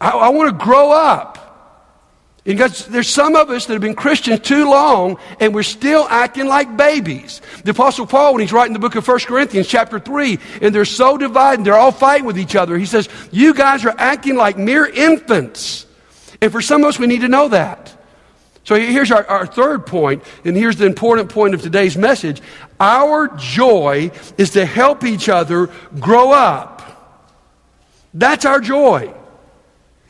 I, 0.00 0.12
I 0.12 0.28
want 0.30 0.48
to 0.48 0.64
grow 0.64 0.92
up. 0.92 1.37
Because 2.48 2.86
there's 2.86 3.10
some 3.10 3.36
of 3.36 3.50
us 3.50 3.66
that 3.66 3.74
have 3.74 3.82
been 3.82 3.94
Christians 3.94 4.40
too 4.40 4.70
long 4.70 5.18
and 5.38 5.54
we're 5.54 5.62
still 5.62 6.06
acting 6.08 6.46
like 6.46 6.78
babies. 6.78 7.42
The 7.62 7.72
Apostle 7.72 8.06
Paul, 8.06 8.32
when 8.32 8.40
he's 8.40 8.54
writing 8.54 8.72
the 8.72 8.78
book 8.78 8.94
of 8.94 9.06
1 9.06 9.18
Corinthians, 9.20 9.68
chapter 9.68 9.98
3, 9.98 10.38
and 10.62 10.74
they're 10.74 10.86
so 10.86 11.18
divided, 11.18 11.66
they're 11.66 11.76
all 11.76 11.92
fighting 11.92 12.24
with 12.24 12.38
each 12.38 12.56
other. 12.56 12.78
He 12.78 12.86
says, 12.86 13.10
You 13.30 13.52
guys 13.52 13.84
are 13.84 13.94
acting 13.98 14.36
like 14.36 14.56
mere 14.56 14.86
infants. 14.86 15.84
And 16.40 16.50
for 16.50 16.62
some 16.62 16.84
of 16.84 16.88
us, 16.88 16.98
we 16.98 17.06
need 17.06 17.20
to 17.20 17.28
know 17.28 17.48
that. 17.48 17.94
So 18.64 18.76
here's 18.76 19.12
our, 19.12 19.26
our 19.26 19.46
third 19.46 19.84
point, 19.84 20.22
and 20.42 20.56
here's 20.56 20.76
the 20.76 20.86
important 20.86 21.28
point 21.28 21.52
of 21.52 21.60
today's 21.60 21.98
message. 21.98 22.40
Our 22.80 23.28
joy 23.36 24.10
is 24.38 24.52
to 24.52 24.64
help 24.64 25.04
each 25.04 25.28
other 25.28 25.68
grow 26.00 26.32
up. 26.32 27.28
That's 28.14 28.46
our 28.46 28.60
joy. 28.60 29.12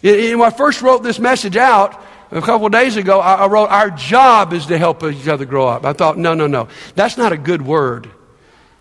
And 0.04 0.38
When 0.38 0.47
I 0.47 0.57
first 0.57 0.83
wrote 0.83 1.02
this 1.02 1.18
message 1.18 1.57
out, 1.57 2.00
a 2.30 2.42
couple 2.42 2.68
days 2.68 2.97
ago, 2.97 3.20
I, 3.20 3.47
wrote, 3.47 3.68
Our 3.68 3.90
job 3.90 4.52
is 4.52 4.66
to 4.66 4.78
help 4.78 5.02
each 5.04 5.28
other 5.28 5.44
grow 5.44 5.66
up. 5.66 5.85
I 5.85 5.92
thought, 5.92 6.18
no, 6.18 6.35
no, 6.35 6.47
no. 6.47 6.68
That's 6.94 7.16
not 7.16 7.32
a 7.32 7.38
good 7.38 7.62
word. 7.62 8.11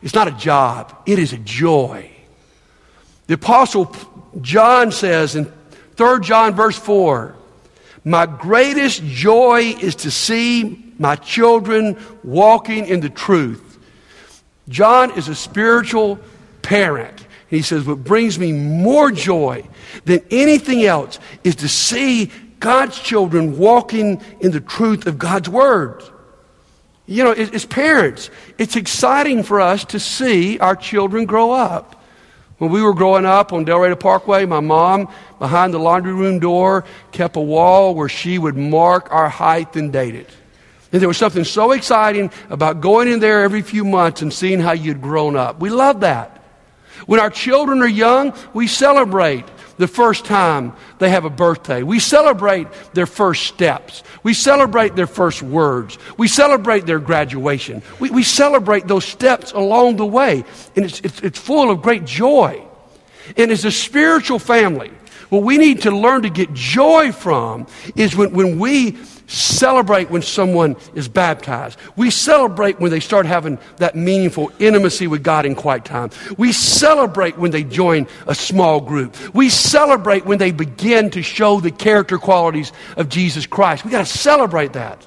It's 0.02 0.14
not 0.14 0.28
a 0.28 0.32
job, 0.32 0.96
it 1.06 1.20
is 1.20 1.34
a 1.34 1.38
joy. 1.38 2.12
The 3.28 3.34
Apostle 3.34 3.94
John 4.42 4.92
says 4.92 5.36
in 5.36 5.52
3 5.96 6.20
John, 6.22 6.54
verse 6.54 6.78
4, 6.78 7.36
My 8.06 8.26
greatest 8.26 9.04
joy 9.04 9.76
is 9.82 9.96
to 9.96 10.12
see 10.12 10.94
my 11.00 11.16
children 11.16 11.98
walking 12.24 12.86
in 12.88 13.02
the 13.02 13.10
truth. 13.10 13.80
John 14.70 15.18
is 15.18 15.28
a 15.28 15.36
spiritual 15.36 16.20
parent. 16.62 17.26
He 17.50 17.62
says, 17.62 17.86
What 17.86 18.04
brings 18.04 18.38
me 18.38 18.52
more 18.52 19.12
joy 19.12 19.68
than 20.06 20.22
anything 20.30 20.84
else 20.84 21.20
is 21.44 21.58
to 21.58 21.70
see 21.70 22.32
God's 22.60 23.00
children 23.00 23.58
walking 23.58 24.22
in 24.40 24.52
the 24.52 24.60
truth 24.62 25.06
of 25.08 25.18
God's 25.18 25.50
Word. 25.50 26.04
You 27.06 27.24
know, 27.24 27.32
as 27.32 27.66
parents, 27.66 28.30
it's 28.58 28.76
exciting 28.76 29.44
for 29.44 29.62
us 29.62 29.86
to 29.86 30.00
see 30.00 30.60
our 30.60 30.76
children 30.76 31.26
grow 31.26 31.52
up. 31.52 32.04
When 32.58 32.72
we 32.72 32.82
were 32.82 32.94
growing 32.94 33.26
up 33.26 33.54
on 33.54 33.66
Del 33.66 33.80
Rey 33.80 33.96
Parkway, 33.96 34.46
my 34.46 34.60
mom, 34.60 35.10
behind 35.38 35.74
the 35.74 35.78
laundry 35.78 36.14
room 36.14 36.40
door, 36.40 36.86
kept 37.12 37.36
a 37.36 37.42
wall 37.42 37.94
where 37.94 38.10
she 38.10 38.40
would 38.40 38.58
mark 38.58 39.12
our 39.12 39.30
height 39.30 39.76
and 39.76 39.94
date 39.94 40.16
it. 40.16 40.30
And 40.92 41.00
there 41.00 41.08
was 41.08 41.18
something 41.18 41.44
so 41.44 41.72
exciting 41.72 42.32
about 42.50 42.82
going 42.82 43.08
in 43.08 43.20
there 43.20 43.44
every 43.44 43.62
few 43.62 43.86
months 43.86 44.22
and 44.22 44.34
seeing 44.34 44.60
how 44.60 44.72
you'd 44.72 45.02
grown 45.02 45.36
up. 45.36 45.60
We 45.60 45.70
love 45.70 46.00
that. 46.00 46.44
When 47.06 47.20
our 47.20 47.30
children 47.30 47.82
are 47.82 47.88
young, 47.88 48.34
we 48.54 48.68
celebrate 48.68 49.46
the 49.78 49.88
first 49.88 50.26
time 50.26 50.74
they 51.00 51.10
have 51.10 51.26
a 51.26 51.30
birthday. 51.30 51.84
We 51.84 52.00
celebrate 52.00 52.68
their 52.94 53.06
first 53.06 53.44
steps. 53.44 54.04
We 54.24 54.34
celebrate 54.34 54.96
their 54.96 55.08
first 55.08 55.42
words. 55.42 55.98
We 56.18 56.28
celebrate 56.28 56.86
their 56.86 57.00
graduation. 57.00 57.82
We, 58.00 58.10
we 58.10 58.24
celebrate 58.24 58.88
those 58.88 59.06
steps 59.06 59.52
along 59.52 59.98
the 59.98 60.06
way. 60.06 60.44
And 60.76 60.86
it's, 60.86 61.00
it's, 61.02 61.22
it's 61.22 61.40
full 61.40 61.70
of 61.70 61.82
great 61.82 62.06
joy. 62.06 62.64
And 63.36 63.52
as 63.52 63.66
a 63.66 63.72
spiritual 63.72 64.40
family, 64.40 64.92
what 65.30 65.44
we 65.44 65.58
need 65.58 65.82
to 65.82 65.92
learn 65.92 66.22
to 66.22 66.30
get 66.30 66.54
joy 66.54 67.12
from 67.12 67.68
is 67.96 68.16
when, 68.16 68.32
when 68.32 68.60
we 68.60 68.98
celebrate 69.28 70.10
when 70.10 70.22
someone 70.22 70.76
is 70.96 71.08
baptized. 71.08 71.78
We 71.96 72.10
celebrate 72.10 72.80
when 72.80 72.92
they 72.92 73.00
start 73.00 73.26
having 73.26 73.60
that 73.78 73.96
meaningful 73.96 74.52
intimacy 74.60 75.08
with 75.08 75.24
God 75.24 75.46
in 75.46 75.56
quiet 75.56 75.86
time. 75.86 76.10
We 76.38 76.52
celebrate 76.54 77.38
when 77.38 77.52
they 77.52 77.64
join 77.64 78.08
a 78.26 78.34
small 78.34 78.82
group. 78.82 79.16
We 79.34 79.50
celebrate 79.50 80.26
when 80.26 80.38
they 80.38 80.52
begin 80.52 81.10
to 81.12 81.22
show 81.22 81.60
the 81.60 81.72
character 81.72 82.18
qualities 82.18 82.72
of 82.96 83.10
Jesus 83.10 83.46
Christ. 83.46 83.86
We 83.86 83.92
got 83.92 84.06
to 84.06 84.18
celebrate 84.18 84.74
that. 84.74 85.06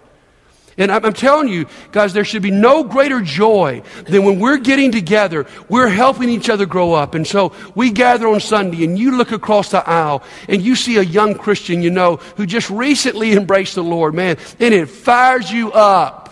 And 0.81 0.91
I'm 0.91 1.13
telling 1.13 1.49
you, 1.49 1.67
guys, 1.93 2.15
there 2.15 2.25
should 2.25 2.41
be 2.41 2.51
no 2.51 2.85
greater 2.85 3.21
joy 3.21 3.83
than 4.07 4.25
when 4.25 4.41
we're 4.41 4.57
getting 4.57 4.91
together, 4.91 5.47
we're 5.69 5.89
helping 5.89 6.31
each 6.31 6.49
other 6.49 6.65
grow 6.65 6.95
up. 6.95 7.15
And 7.15 7.27
so 7.27 7.53
we 7.75 7.91
gather 7.91 8.27
on 8.27 8.41
Sunday 8.41 8.85
and 8.85 8.99
you 8.99 9.19
look 9.19 9.31
across 9.31 9.71
the 9.71 9.87
aisle 9.87 10.23
and 10.49 10.63
you 10.63 10.75
see 10.75 10.97
a 10.97 11.03
young 11.03 11.35
Christian 11.35 11.83
you 11.83 11.91
know 11.91 12.17
who 12.17 12.47
just 12.47 12.71
recently 12.71 13.33
embraced 13.37 13.75
the 13.75 13.85
Lord, 13.85 14.15
man, 14.15 14.39
and 14.59 14.73
it 14.73 14.87
fires 14.87 15.53
you 15.53 15.71
up. 15.71 16.29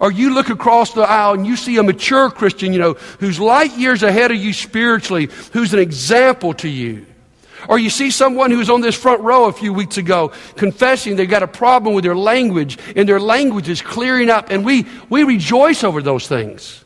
Or 0.00 0.10
you 0.10 0.34
look 0.34 0.50
across 0.50 0.92
the 0.92 1.02
aisle 1.02 1.34
and 1.34 1.46
you 1.46 1.54
see 1.54 1.76
a 1.76 1.82
mature 1.84 2.28
Christian, 2.28 2.72
you 2.72 2.80
know, 2.80 2.94
who's 3.20 3.38
light 3.38 3.78
years 3.78 4.02
ahead 4.02 4.32
of 4.32 4.36
you 4.36 4.52
spiritually, 4.52 5.28
who's 5.52 5.72
an 5.72 5.78
example 5.78 6.54
to 6.54 6.68
you. 6.68 7.06
Or 7.68 7.78
you 7.78 7.90
see 7.90 8.10
someone 8.10 8.50
who 8.50 8.58
was 8.58 8.70
on 8.70 8.80
this 8.80 8.94
front 8.94 9.22
row 9.22 9.46
a 9.46 9.52
few 9.52 9.72
weeks 9.72 9.96
ago 9.98 10.32
confessing 10.56 11.16
they've 11.16 11.28
got 11.28 11.42
a 11.42 11.48
problem 11.48 11.94
with 11.94 12.04
their 12.04 12.16
language 12.16 12.78
and 12.94 13.08
their 13.08 13.20
language 13.20 13.68
is 13.68 13.82
clearing 13.82 14.30
up. 14.30 14.50
And 14.50 14.64
we, 14.64 14.86
we 15.08 15.24
rejoice 15.24 15.84
over 15.84 16.02
those 16.02 16.28
things. 16.28 16.84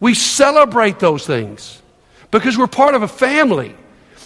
We 0.00 0.14
celebrate 0.14 0.98
those 0.98 1.26
things 1.26 1.80
because 2.30 2.58
we're 2.58 2.66
part 2.66 2.94
of 2.94 3.02
a 3.02 3.08
family. 3.08 3.74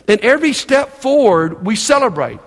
And 0.08 0.20
every 0.22 0.52
step 0.52 0.94
forward, 0.94 1.64
we 1.64 1.76
celebrate. 1.76 2.40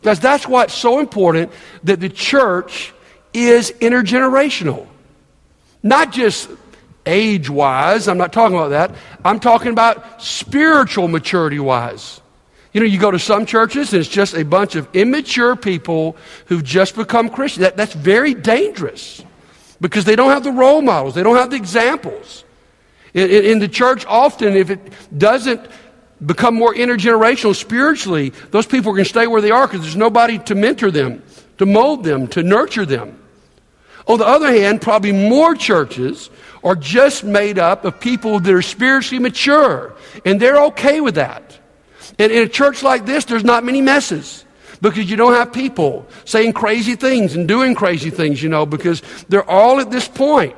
Because 0.00 0.20
that's 0.20 0.46
why 0.46 0.64
it's 0.64 0.74
so 0.74 1.00
important 1.00 1.52
that 1.84 2.00
the 2.00 2.08
church 2.08 2.92
is 3.32 3.72
intergenerational. 3.72 4.86
Not 5.82 6.12
just 6.12 6.48
age 7.04 7.50
wise, 7.50 8.06
I'm 8.06 8.18
not 8.18 8.32
talking 8.32 8.56
about 8.56 8.68
that. 8.68 8.94
I'm 9.24 9.40
talking 9.40 9.72
about 9.72 10.22
spiritual 10.22 11.08
maturity 11.08 11.58
wise. 11.58 12.20
You 12.78 12.84
know, 12.84 12.90
you 12.90 13.00
go 13.00 13.10
to 13.10 13.18
some 13.18 13.44
churches 13.44 13.92
and 13.92 13.98
it's 13.98 14.08
just 14.08 14.34
a 14.34 14.44
bunch 14.44 14.76
of 14.76 14.86
immature 14.94 15.56
people 15.56 16.16
who've 16.46 16.62
just 16.62 16.94
become 16.94 17.28
Christians. 17.28 17.62
That, 17.62 17.76
that's 17.76 17.92
very 17.92 18.34
dangerous 18.34 19.20
because 19.80 20.04
they 20.04 20.14
don't 20.14 20.30
have 20.30 20.44
the 20.44 20.52
role 20.52 20.80
models, 20.80 21.16
they 21.16 21.24
don't 21.24 21.34
have 21.34 21.50
the 21.50 21.56
examples. 21.56 22.44
In, 23.14 23.30
in, 23.30 23.44
in 23.46 23.58
the 23.58 23.66
church, 23.66 24.06
often, 24.06 24.54
if 24.54 24.70
it 24.70 24.92
doesn't 25.18 25.68
become 26.24 26.54
more 26.54 26.72
intergenerational 26.72 27.56
spiritually, 27.56 28.32
those 28.52 28.66
people 28.66 28.92
are 28.92 28.94
going 28.94 29.06
to 29.06 29.10
stay 29.10 29.26
where 29.26 29.40
they 29.40 29.50
are 29.50 29.66
because 29.66 29.80
there's 29.80 29.96
nobody 29.96 30.38
to 30.38 30.54
mentor 30.54 30.92
them, 30.92 31.24
to 31.56 31.66
mold 31.66 32.04
them, 32.04 32.28
to 32.28 32.44
nurture 32.44 32.86
them. 32.86 33.20
On 34.06 34.20
the 34.20 34.24
other 34.24 34.52
hand, 34.52 34.82
probably 34.82 35.10
more 35.10 35.56
churches 35.56 36.30
are 36.62 36.76
just 36.76 37.24
made 37.24 37.58
up 37.58 37.84
of 37.84 37.98
people 37.98 38.38
that 38.38 38.54
are 38.54 38.62
spiritually 38.62 39.20
mature, 39.20 39.96
and 40.24 40.38
they're 40.38 40.62
okay 40.66 41.00
with 41.00 41.16
that. 41.16 41.57
And 42.18 42.32
in 42.32 42.42
a 42.42 42.48
church 42.48 42.82
like 42.82 43.06
this, 43.06 43.24
there's 43.24 43.44
not 43.44 43.64
many 43.64 43.80
messes 43.80 44.44
because 44.80 45.10
you 45.10 45.16
don't 45.16 45.34
have 45.34 45.52
people 45.52 46.06
saying 46.24 46.52
crazy 46.52 46.94
things 46.94 47.34
and 47.34 47.48
doing 47.48 47.74
crazy 47.74 48.10
things, 48.10 48.42
you 48.42 48.48
know, 48.48 48.66
because 48.66 49.02
they're 49.28 49.48
all 49.48 49.80
at 49.80 49.90
this 49.90 50.08
point. 50.08 50.56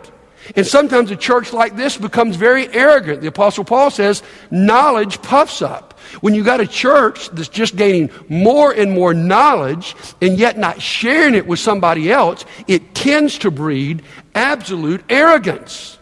And 0.56 0.66
sometimes 0.66 1.10
a 1.10 1.16
church 1.16 1.52
like 1.52 1.76
this 1.76 1.96
becomes 1.96 2.36
very 2.36 2.68
arrogant. 2.74 3.20
The 3.20 3.28
Apostle 3.28 3.64
Paul 3.64 3.90
says, 3.90 4.22
knowledge 4.50 5.22
puffs 5.22 5.62
up. 5.62 5.98
When 6.22 6.34
you 6.34 6.42
got 6.42 6.60
a 6.60 6.66
church 6.66 7.28
that's 7.30 7.48
just 7.48 7.76
gaining 7.76 8.10
more 8.28 8.72
and 8.72 8.90
more 8.92 9.14
knowledge 9.14 9.94
and 10.20 10.38
yet 10.38 10.58
not 10.58 10.82
sharing 10.82 11.34
it 11.34 11.46
with 11.46 11.60
somebody 11.60 12.10
else, 12.10 12.44
it 12.66 12.94
tends 12.94 13.38
to 13.38 13.50
breed 13.50 14.02
absolute 14.34 15.04
arrogance. 15.08 15.98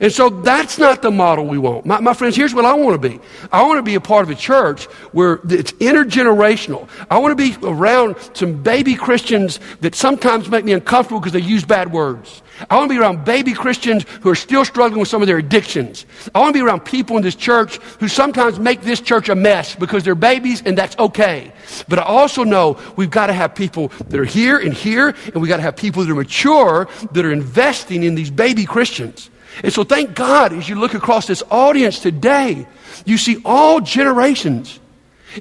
And 0.00 0.12
so 0.12 0.28
that's 0.28 0.78
not 0.78 1.02
the 1.02 1.10
model 1.10 1.46
we 1.46 1.58
want. 1.58 1.86
My, 1.86 2.00
my, 2.00 2.14
friends, 2.14 2.34
here's 2.34 2.52
what 2.52 2.64
I 2.64 2.74
want 2.74 3.00
to 3.00 3.08
be. 3.08 3.20
I 3.52 3.62
want 3.62 3.78
to 3.78 3.82
be 3.82 3.94
a 3.94 4.00
part 4.00 4.24
of 4.24 4.30
a 4.30 4.34
church 4.34 4.84
where 5.12 5.40
it's 5.48 5.72
intergenerational. 5.72 6.88
I 7.10 7.18
want 7.18 7.36
to 7.36 7.36
be 7.36 7.66
around 7.66 8.16
some 8.34 8.62
baby 8.62 8.96
Christians 8.96 9.60
that 9.80 9.94
sometimes 9.94 10.48
make 10.48 10.64
me 10.64 10.72
uncomfortable 10.72 11.20
because 11.20 11.32
they 11.32 11.40
use 11.40 11.64
bad 11.64 11.92
words. 11.92 12.42
I 12.70 12.76
want 12.76 12.88
to 12.90 12.94
be 12.94 13.00
around 13.00 13.24
baby 13.24 13.52
Christians 13.52 14.04
who 14.22 14.30
are 14.30 14.36
still 14.36 14.64
struggling 14.64 15.00
with 15.00 15.08
some 15.08 15.22
of 15.22 15.26
their 15.26 15.38
addictions. 15.38 16.06
I 16.34 16.40
want 16.40 16.54
to 16.54 16.58
be 16.58 16.64
around 16.64 16.84
people 16.84 17.16
in 17.16 17.22
this 17.22 17.34
church 17.34 17.76
who 17.98 18.08
sometimes 18.08 18.58
make 18.58 18.82
this 18.82 19.00
church 19.00 19.28
a 19.28 19.34
mess 19.34 19.74
because 19.74 20.04
they're 20.04 20.14
babies 20.14 20.62
and 20.64 20.78
that's 20.78 20.96
okay. 20.98 21.52
But 21.88 21.98
I 21.98 22.02
also 22.02 22.44
know 22.44 22.78
we've 22.96 23.10
got 23.10 23.26
to 23.26 23.32
have 23.32 23.54
people 23.54 23.88
that 24.08 24.18
are 24.18 24.24
here 24.24 24.58
and 24.58 24.72
here, 24.72 25.14
and 25.26 25.36
we've 25.36 25.48
got 25.48 25.56
to 25.56 25.62
have 25.62 25.76
people 25.76 26.04
that 26.04 26.10
are 26.10 26.14
mature 26.14 26.88
that 27.12 27.24
are 27.24 27.32
investing 27.32 28.04
in 28.04 28.14
these 28.14 28.30
baby 28.30 28.64
Christians. 28.64 29.30
And 29.62 29.72
so 29.72 29.84
thank 29.84 30.14
God 30.14 30.52
as 30.52 30.68
you 30.68 30.74
look 30.74 30.94
across 30.94 31.26
this 31.26 31.42
audience 31.50 32.00
today, 32.00 32.66
you 33.04 33.18
see 33.18 33.40
all 33.44 33.80
generations. 33.80 34.80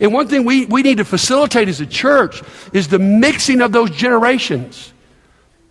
And 0.01 0.13
one 0.13 0.27
thing 0.27 0.45
we, 0.45 0.65
we 0.65 0.81
need 0.81 0.97
to 0.97 1.05
facilitate 1.05 1.67
as 1.67 1.79
a 1.81 1.85
church 1.85 2.41
is 2.73 2.87
the 2.87 2.99
mixing 2.99 3.61
of 3.61 3.71
those 3.71 3.91
generations. 3.91 4.91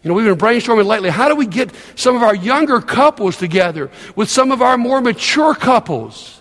You 0.03 0.09
know, 0.09 0.15
we've 0.15 0.27
been 0.27 0.37
brainstorming 0.37 0.87
lately. 0.87 1.11
How 1.11 1.29
do 1.29 1.37
we 1.37 1.47
get 1.47 1.71
some 1.95 2.17
of 2.17 2.23
our 2.23 2.35
younger 2.35 2.81
couples 2.81 3.37
together 3.37 3.91
with 4.17 4.29
some 4.29 4.51
of 4.51 4.61
our 4.61 4.77
more 4.77 5.01
mature 5.01 5.55
couples? 5.55 6.41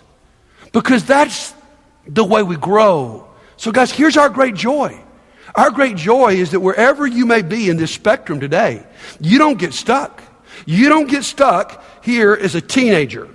Because 0.72 1.04
that's 1.04 1.54
the 2.06 2.24
way 2.24 2.42
we 2.42 2.56
grow. 2.56 3.28
So, 3.56 3.70
guys, 3.70 3.92
here's 3.92 4.16
our 4.16 4.28
great 4.28 4.56
joy. 4.56 5.00
Our 5.54 5.70
great 5.70 5.96
joy 5.96 6.34
is 6.34 6.52
that 6.52 6.60
wherever 6.60 7.06
you 7.06 7.26
may 7.26 7.42
be 7.42 7.68
in 7.68 7.76
this 7.76 7.92
spectrum 7.92 8.40
today, 8.40 8.84
you 9.20 9.38
don't 9.38 9.58
get 9.58 9.74
stuck. 9.74 10.22
You 10.66 10.88
don't 10.88 11.08
get 11.08 11.24
stuck 11.24 11.82
here 12.02 12.34
as 12.34 12.54
a 12.54 12.60
teenager. 12.60 13.28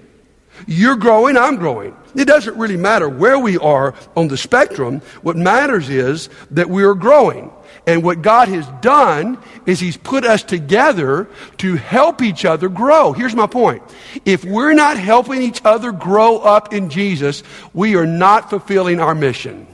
You're 0.66 0.96
growing, 0.96 1.38
I'm 1.38 1.58
growing. 1.58 1.96
It 2.16 2.26
doesn't 2.26 2.58
really 2.58 2.78
matter 2.78 3.08
where 3.08 3.38
we 3.38 3.58
are 3.58 3.94
on 4.16 4.28
the 4.28 4.38
spectrum. 4.38 5.02
What 5.22 5.36
matters 5.36 5.90
is 5.90 6.30
that 6.52 6.70
we 6.70 6.84
are 6.84 6.96
growing. 6.96 7.52
And 7.86 8.04
what 8.04 8.22
God 8.22 8.48
has 8.50 8.68
done 8.82 9.38
is 9.66 9.80
He's 9.80 9.98
put 9.98 10.26
us 10.26 10.44
together 10.44 11.30
to 11.60 11.76
help 11.76 12.22
each 12.22 12.44
other 12.44 12.70
grow. 12.70 13.14
Here's 13.14 13.36
my 13.36 13.48
point. 13.48 13.84
If 14.26 14.44
we're 14.44 14.74
not 14.74 14.98
helping 14.98 15.42
each 15.42 15.62
other 15.64 15.92
grow 15.92 16.40
up 16.40 16.74
in 16.74 16.90
Jesus, 16.90 17.44
we 17.74 17.96
are 17.96 18.08
not 18.08 18.50
fulfilling 18.50 19.00
our 19.00 19.16
mission. 19.16 19.68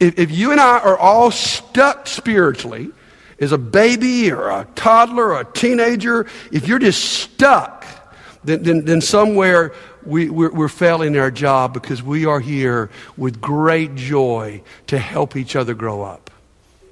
If, 0.00 0.18
if 0.18 0.30
you 0.30 0.50
and 0.50 0.60
I 0.60 0.78
are 0.78 0.98
all 0.98 1.30
stuck 1.30 2.06
spiritually, 2.06 2.90
as 3.40 3.52
a 3.52 3.58
baby 3.58 4.30
or 4.30 4.50
a 4.50 4.66
toddler 4.74 5.32
or 5.32 5.40
a 5.40 5.44
teenager, 5.44 6.26
if 6.50 6.66
you're 6.66 6.78
just 6.78 7.02
stuck, 7.04 7.86
then, 8.44 8.62
then, 8.62 8.84
then 8.84 9.00
somewhere 9.00 9.72
we, 10.04 10.30
we're, 10.30 10.50
we're 10.50 10.68
failing 10.68 11.16
our 11.16 11.30
job 11.30 11.74
because 11.74 12.02
we 12.02 12.24
are 12.26 12.40
here 12.40 12.90
with 13.16 13.40
great 13.40 13.94
joy 13.94 14.62
to 14.86 14.98
help 14.98 15.36
each 15.36 15.54
other 15.54 15.74
grow 15.74 16.02
up. 16.02 16.30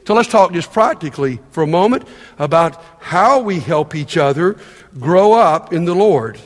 So 0.07 0.15
let's 0.15 0.29
talk 0.29 0.53
just 0.53 0.73
practically 0.73 1.41
for 1.51 1.65
a 1.65 1.67
moment 1.67 2.07
about 2.39 2.81
how 3.01 3.41
we 3.41 3.59
help 3.59 3.95
each 3.95 4.17
other 4.17 4.57
grow 5.01 5.33
up 5.33 5.73
in 5.73 5.85
the 5.85 5.95
Lord. 5.95 6.39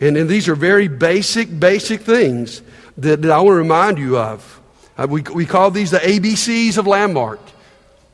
And, 0.00 0.16
and 0.16 0.28
these 0.28 0.48
are 0.48 0.54
very 0.54 0.88
basic, 0.88 1.58
basic 1.58 2.00
things 2.00 2.62
that, 2.96 3.20
that 3.22 3.30
I 3.30 3.38
want 3.38 3.48
to 3.48 3.58
remind 3.58 3.98
you 3.98 4.18
of. 4.18 4.60
Uh, 4.96 5.06
we, 5.10 5.22
we 5.22 5.44
call 5.44 5.70
these 5.70 5.90
the 5.90 5.98
ABCs 5.98 6.78
of 6.78 6.86
Landmark. 6.86 7.40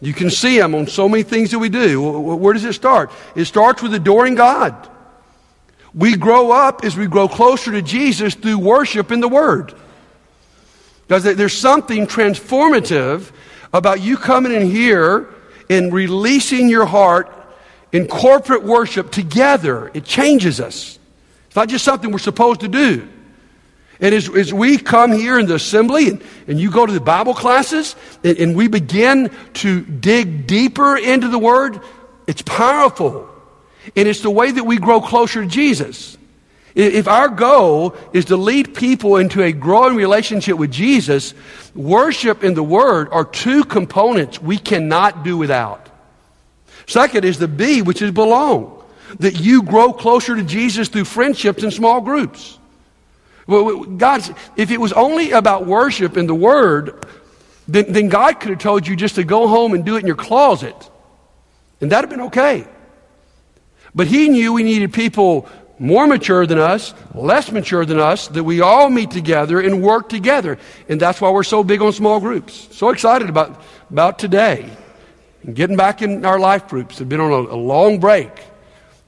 You 0.01 0.15
can 0.15 0.31
see 0.31 0.59
them 0.59 0.75
on 0.75 0.87
so 0.87 1.09
many 1.09 1.23
things 1.23 1.51
that 1.51 1.59
we 1.59 1.69
do. 1.69 2.01
Where 2.01 2.55
does 2.55 2.65
it 2.65 2.73
start? 2.73 3.11
It 3.35 3.45
starts 3.45 3.83
with 3.83 3.93
adoring 3.93 4.35
God. 4.35 4.89
We 5.93 6.17
grow 6.17 6.53
up 6.53 6.85
as 6.85 6.97
we 6.97 7.07
grow 7.07 7.29
closer 7.29 7.73
to 7.73 7.83
Jesus 7.83 8.35
through 8.35 8.59
worship 8.59 9.13
in 9.13 9.21
the 9.21 9.29
Word. 9.29 9.75
Because 11.07 11.25
there's 11.25 11.57
something 11.57 12.07
transformative 12.07 13.33
about 13.73 14.01
you 14.01 14.17
coming 14.17 14.53
in 14.53 14.71
here 14.71 15.29
and 15.69 15.93
releasing 15.93 16.69
your 16.69 16.87
heart 16.87 17.31
in 17.93 18.07
corporate 18.07 18.63
worship 18.63 19.11
together. 19.11 19.91
It 19.93 20.05
changes 20.05 20.61
us. 20.61 20.99
It's 21.49 21.57
not 21.57 21.69
just 21.69 21.85
something 21.85 22.11
we're 22.11 22.19
supposed 22.19 22.61
to 22.61 22.69
do. 22.69 23.09
And 24.01 24.15
as, 24.15 24.29
as 24.35 24.53
we 24.53 24.79
come 24.79 25.13
here 25.13 25.39
in 25.39 25.47
the 25.47 25.57
assembly 25.57 26.09
and, 26.09 26.23
and 26.47 26.59
you 26.59 26.71
go 26.71 26.87
to 26.87 26.93
the 26.93 27.01
Bible 27.01 27.35
classes 27.35 27.97
and, 28.25 28.39
and 28.39 28.57
we 28.57 28.67
begin 28.67 29.31
to 29.55 29.83
dig 29.83 30.47
deeper 30.47 30.97
into 30.97 31.29
the 31.29 31.39
Word, 31.39 31.81
it's 32.27 32.43
powerful. 32.43 33.29
And 33.97 34.09
it's 34.09 34.21
the 34.21 34.31
way 34.31 34.51
that 34.51 34.65
we 34.65 34.79
grow 34.79 35.01
closer 35.01 35.43
to 35.43 35.49
Jesus. 35.49 36.17
If 36.75 37.09
our 37.09 37.29
goal 37.29 37.97
is 38.13 38.27
to 38.27 38.37
lead 38.37 38.75
people 38.75 39.17
into 39.17 39.43
a 39.43 39.53
growing 39.53 39.97
relationship 39.97 40.57
with 40.57 40.71
Jesus, 40.71 41.35
worship 41.75 42.43
and 42.43 42.57
the 42.57 42.63
Word 42.63 43.09
are 43.11 43.25
two 43.25 43.65
components 43.65 44.41
we 44.41 44.57
cannot 44.57 45.25
do 45.25 45.37
without. 45.37 45.89
Second 46.87 47.25
is 47.25 47.39
the 47.39 47.49
B, 47.49 47.83
which 47.83 48.01
is 48.03 48.13
belong. 48.13 48.83
That 49.19 49.41
you 49.41 49.65
grow 49.65 49.93
closer 49.93 50.37
to 50.37 50.45
Jesus 50.45 50.89
through 50.89 51.05
friendships 51.05 51.65
and 51.65 51.73
small 51.73 52.01
groups. 52.01 52.60
God, 53.49 54.37
if 54.57 54.71
it 54.71 54.81
was 54.81 54.93
only 54.93 55.33
about 55.33 55.67
worship 55.67 56.17
and 56.17 56.29
the 56.29 56.35
Word, 56.35 57.05
then, 57.67 57.93
then 57.93 58.09
God 58.09 58.41
could 58.41 58.51
have 58.51 58.59
told 58.59 58.87
you 58.87 58.97
just 58.97 59.17
to 59.17 59.25
go 59.25 59.49
home 59.49 59.75
and 59.75 59.85
do 59.85 59.97
it 59.97 60.01
in 60.01 60.07
your 60.07 60.17
closet. 60.17 60.77
And 61.81 61.91
that'd 61.91 62.11
have 62.11 62.17
been 62.17 62.27
okay. 62.27 62.67
But 63.95 64.07
He 64.07 64.29
knew 64.29 64.53
we 64.53 64.63
needed 64.63 64.93
people 64.93 65.49
more 65.79 66.07
mature 66.07 66.47
than 66.47 66.59
us, 66.59 66.93
less 67.15 67.51
mature 67.51 67.87
than 67.87 67.99
us, 67.99 68.29
that 68.29 68.45
we 68.45 68.61
all 68.61 68.91
meet 68.91 69.11
together 69.11 69.61
and 69.61 69.83
work 69.83 70.11
together. 70.11 70.59
And 70.89 71.01
that's 71.01 71.21
why 71.21 71.31
we're 71.31 71.43
so 71.43 71.65
big 71.65 71.81
on 71.81 71.93
small 71.93 72.21
groups. 72.21 72.69
So 72.77 72.91
excited 72.91 73.31
about, 73.31 73.63
about 73.89 74.19
today 74.19 74.69
and 75.43 75.57
getting 75.57 75.77
back 75.77 76.03
in 76.03 76.25
our 76.25 76.39
life 76.39 76.69
groups. 76.69 76.99
Have 76.99 77.09
been 77.09 77.21
on 77.21 77.33
a, 77.33 77.55
a 77.55 77.57
long 77.57 77.99
break. 77.99 78.31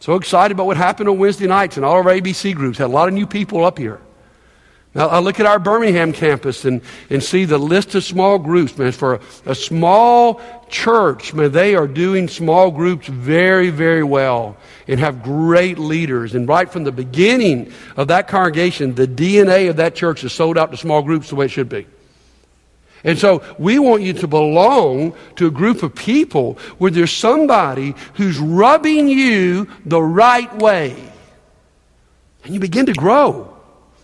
So 0.00 0.16
excited 0.16 0.52
about 0.52 0.66
what 0.66 0.78
happened 0.78 1.08
on 1.10 1.18
Wednesday 1.18 1.46
nights 1.46 1.76
and 1.76 1.84
all 1.84 1.96
our 1.96 2.04
ABC 2.04 2.54
groups. 2.54 2.78
Had 2.78 2.86
a 2.86 2.88
lot 2.88 3.06
of 3.06 3.14
new 3.14 3.26
people 3.26 3.64
up 3.64 3.78
here. 3.78 4.00
Now, 4.94 5.08
I 5.08 5.20
look 5.20 5.40
at 5.40 5.46
our 5.46 5.58
Birmingham 5.58 6.12
campus 6.12 6.66
and, 6.66 6.82
and 7.08 7.22
see 7.22 7.46
the 7.46 7.56
list 7.56 7.94
of 7.94 8.04
small 8.04 8.38
groups, 8.38 8.76
man. 8.76 8.92
For 8.92 9.14
a, 9.14 9.20
a 9.46 9.54
small 9.54 10.42
church, 10.68 11.32
man, 11.32 11.50
they 11.50 11.74
are 11.74 11.86
doing 11.86 12.28
small 12.28 12.70
groups 12.70 13.06
very, 13.06 13.70
very 13.70 14.02
well 14.02 14.58
and 14.86 15.00
have 15.00 15.22
great 15.22 15.78
leaders. 15.78 16.34
And 16.34 16.46
right 16.46 16.70
from 16.70 16.84
the 16.84 16.92
beginning 16.92 17.72
of 17.96 18.08
that 18.08 18.28
congregation, 18.28 18.94
the 18.94 19.08
DNA 19.08 19.70
of 19.70 19.76
that 19.76 19.94
church 19.94 20.24
is 20.24 20.32
sold 20.34 20.58
out 20.58 20.70
to 20.72 20.76
small 20.76 21.00
groups 21.00 21.30
the 21.30 21.36
way 21.36 21.46
it 21.46 21.50
should 21.50 21.70
be. 21.70 21.86
And 23.02 23.18
so 23.18 23.42
we 23.58 23.78
want 23.78 24.02
you 24.02 24.12
to 24.12 24.26
belong 24.28 25.14
to 25.36 25.46
a 25.46 25.50
group 25.50 25.82
of 25.82 25.94
people 25.94 26.58
where 26.76 26.90
there's 26.90 27.12
somebody 27.12 27.94
who's 28.14 28.38
rubbing 28.38 29.08
you 29.08 29.68
the 29.86 30.02
right 30.02 30.54
way. 30.58 30.94
And 32.44 32.52
you 32.52 32.60
begin 32.60 32.86
to 32.86 32.92
grow. 32.92 33.51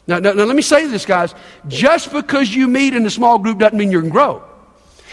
Now, 0.08 0.18
now, 0.18 0.32
now, 0.32 0.44
let 0.44 0.56
me 0.56 0.62
say 0.62 0.86
this, 0.86 1.04
guys. 1.04 1.34
Just 1.68 2.12
because 2.12 2.52
you 2.52 2.66
meet 2.66 2.94
in 2.94 3.04
a 3.04 3.10
small 3.10 3.38
group 3.38 3.58
doesn't 3.58 3.78
mean 3.78 3.92
you 3.92 4.00
can 4.00 4.08
grow. 4.08 4.42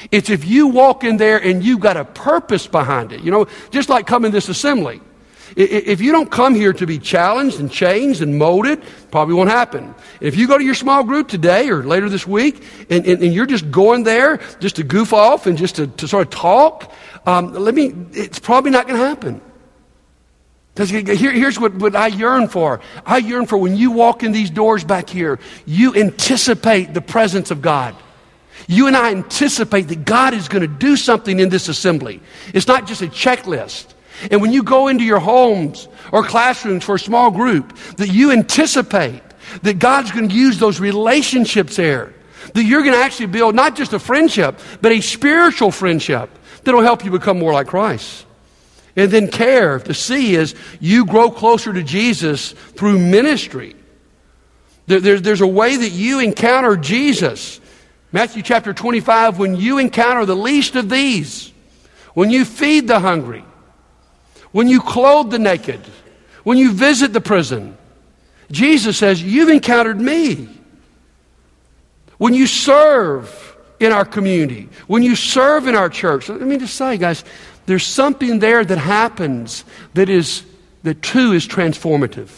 It's 0.10 0.30
if 0.30 0.46
you 0.46 0.68
walk 0.68 1.04
in 1.04 1.18
there 1.18 1.38
and 1.38 1.64
you've 1.64 1.82
got 1.82 1.98
a 1.98 2.06
purpose 2.06 2.66
behind 2.66 3.12
it. 3.12 3.22
You 3.22 3.32
know, 3.32 3.48
just 3.72 3.90
like 3.90 4.08
coming 4.08 4.32
to 4.32 4.36
this 4.38 4.48
assembly. 4.48 5.02
If 5.56 6.02
you 6.02 6.12
don't 6.12 6.32
come 6.32 6.56
here 6.56 6.74
to 6.74 6.86
be 6.86 6.98
challenged 6.98 7.60
and 7.60 7.72
changed 7.72 8.22
and 8.22 8.38
molded, 8.38 8.82
probably 9.12 9.36
won't 9.36 9.50
happen. 9.50 9.94
If 10.20 10.36
you 10.36 10.48
go 10.48 10.58
to 10.58 10.64
your 10.64 10.74
small 10.74 11.04
group 11.04 11.28
today 11.28 11.70
or 11.70 11.84
later 11.84 12.10
this 12.10 12.26
week 12.26 12.64
and, 12.90 13.06
and, 13.06 13.22
and 13.22 13.34
you're 13.34 13.46
just 13.46 13.70
going 13.72 14.04
there 14.04 14.38
just 14.60 14.78
to 14.78 14.84
goof 14.84 15.14
off 15.14 15.46
and 15.46 15.58
just 15.58 15.76
to, 15.76 15.88
to 15.88 16.08
sort 16.08 16.28
of 16.28 16.34
talk, 16.34 16.92
um, 17.26 17.54
let 17.54 17.76
me, 17.76 17.94
it's 18.12 18.40
probably 18.40 18.72
not 18.72 18.88
going 18.88 19.00
to 19.00 19.06
happen. 19.06 19.42
Here, 20.78 21.32
here's 21.32 21.58
what, 21.58 21.74
what 21.76 21.96
I 21.96 22.08
yearn 22.08 22.50
for. 22.50 22.82
I 23.06 23.18
yearn 23.18 23.46
for 23.46 23.58
when 23.58 23.78
you 23.78 23.92
walk 23.92 24.24
in 24.24 24.34
these 24.34 24.50
doors 24.50 24.84
back 24.84 25.10
here, 25.10 25.40
you 25.66 25.96
anticipate 25.96 26.94
the 26.94 27.02
presence 27.02 27.50
of 27.50 27.62
God. 27.62 27.96
You 28.68 28.88
and 28.88 28.96
I 28.96 29.12
anticipate 29.12 29.88
that 29.90 30.04
God 30.06 30.34
is 30.34 30.48
going 30.48 30.62
to 30.62 30.68
do 30.68 30.98
something 30.98 31.40
in 31.40 31.50
this 31.50 31.70
assembly. 31.70 32.22
It's 32.54 32.68
not 32.68 32.88
just 32.88 33.02
a 33.02 33.08
checklist. 33.08 33.94
And 34.32 34.42
when 34.42 34.52
you 34.52 34.64
go 34.64 34.88
into 34.88 35.04
your 35.04 35.20
homes 35.20 35.88
or 36.12 36.24
classrooms 36.24 36.84
for 36.84 36.96
a 36.96 37.00
small 37.00 37.32
group, 37.32 37.78
that 37.98 38.10
you 38.10 38.32
anticipate 38.32 39.22
that 39.62 39.80
God's 39.80 40.12
going 40.12 40.30
to 40.30 40.36
use 40.36 40.58
those 40.58 40.80
relationships 40.80 41.76
there. 41.76 42.14
That 42.54 42.64
you're 42.64 42.82
going 42.84 42.96
to 42.96 43.02
actually 43.02 43.28
build 43.28 43.56
not 43.56 43.76
just 43.76 43.94
a 43.94 44.00
friendship, 44.00 44.60
but 44.82 44.92
a 44.92 45.02
spiritual 45.02 45.72
friendship 45.72 46.30
that'll 46.64 46.82
help 46.82 47.06
you 47.06 47.12
become 47.12 47.40
more 47.40 47.54
like 47.54 47.68
Christ. 47.68 48.25
And 48.96 49.12
then 49.12 49.28
care 49.28 49.80
to 49.80 49.94
see 49.94 50.36
is 50.36 50.56
you 50.80 51.06
grow 51.06 51.30
closer 51.30 51.74
to 51.74 51.84
Jesus 51.84 52.52
through 52.52 53.00
ministry. 53.00 53.76
There's, 54.88 55.22
there's 55.22 55.42
a 55.42 55.48
way 55.48 55.76
that 55.76 55.90
you 55.90 56.20
encounter 56.20 56.78
Jesus. 56.78 57.60
Matthew 58.12 58.44
chapter 58.44 58.74
25, 58.74 59.40
when 59.40 59.56
you 59.56 59.80
encounter 59.80 60.26
the 60.26 60.36
least 60.36 60.76
of 60.76 60.90
these, 60.90 61.52
when 62.14 62.30
you 62.30 62.46
feed 62.46 62.88
the 62.88 63.00
hungry, 63.00 63.44
when 64.52 64.68
you 64.68 64.80
clothe 64.80 65.32
the 65.32 65.40
naked, 65.40 65.82
when 66.44 66.58
you 66.58 66.72
visit 66.72 67.12
the 67.12 67.20
prison, 67.20 67.78
Jesus 68.52 68.98
says, 68.98 69.22
You've 69.22 69.50
encountered 69.50 70.00
me. 70.00 70.48
When 72.18 72.34
you 72.34 72.48
serve 72.48 73.58
in 73.80 73.92
our 73.92 74.06
community, 74.06 74.70
when 74.88 75.04
you 75.04 75.16
serve 75.16 75.68
in 75.68 75.76
our 75.76 75.90
church, 75.90 76.30
let 76.30 76.40
me 76.40 76.58
just 76.58 76.76
say, 76.76 76.98
guys, 76.98 77.26
there's 77.66 77.86
something 77.86 78.40
there 78.40 78.64
that 78.64 78.78
happens 78.78 79.66
that 79.94 80.10
is, 80.10 80.44
that 80.84 81.02
too 81.02 81.34
is 81.34 81.48
transformative. 81.48 82.30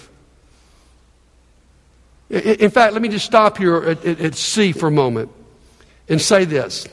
In 2.30 2.72
fact, 2.72 2.94
let 2.94 3.02
me 3.02 3.10
just 3.10 3.26
stop 3.26 3.58
here 3.58 3.78
at, 3.78 4.06
at, 4.06 4.20
at 4.20 4.36
C 4.36 4.72
for 4.72 4.88
a 4.88 4.92
moment 4.92 5.32
and 6.10 6.22
say 6.22 6.46
this. 6.46 6.88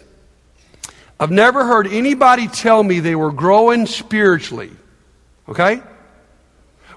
I've 1.19 1.31
never 1.31 1.65
heard 1.65 1.87
anybody 1.87 2.49
tell 2.49 2.83
me 2.83 3.01
they 3.01 3.15
were 3.15 3.33
growing 3.33 3.87
spiritually, 3.87 4.71
okay, 5.49 5.81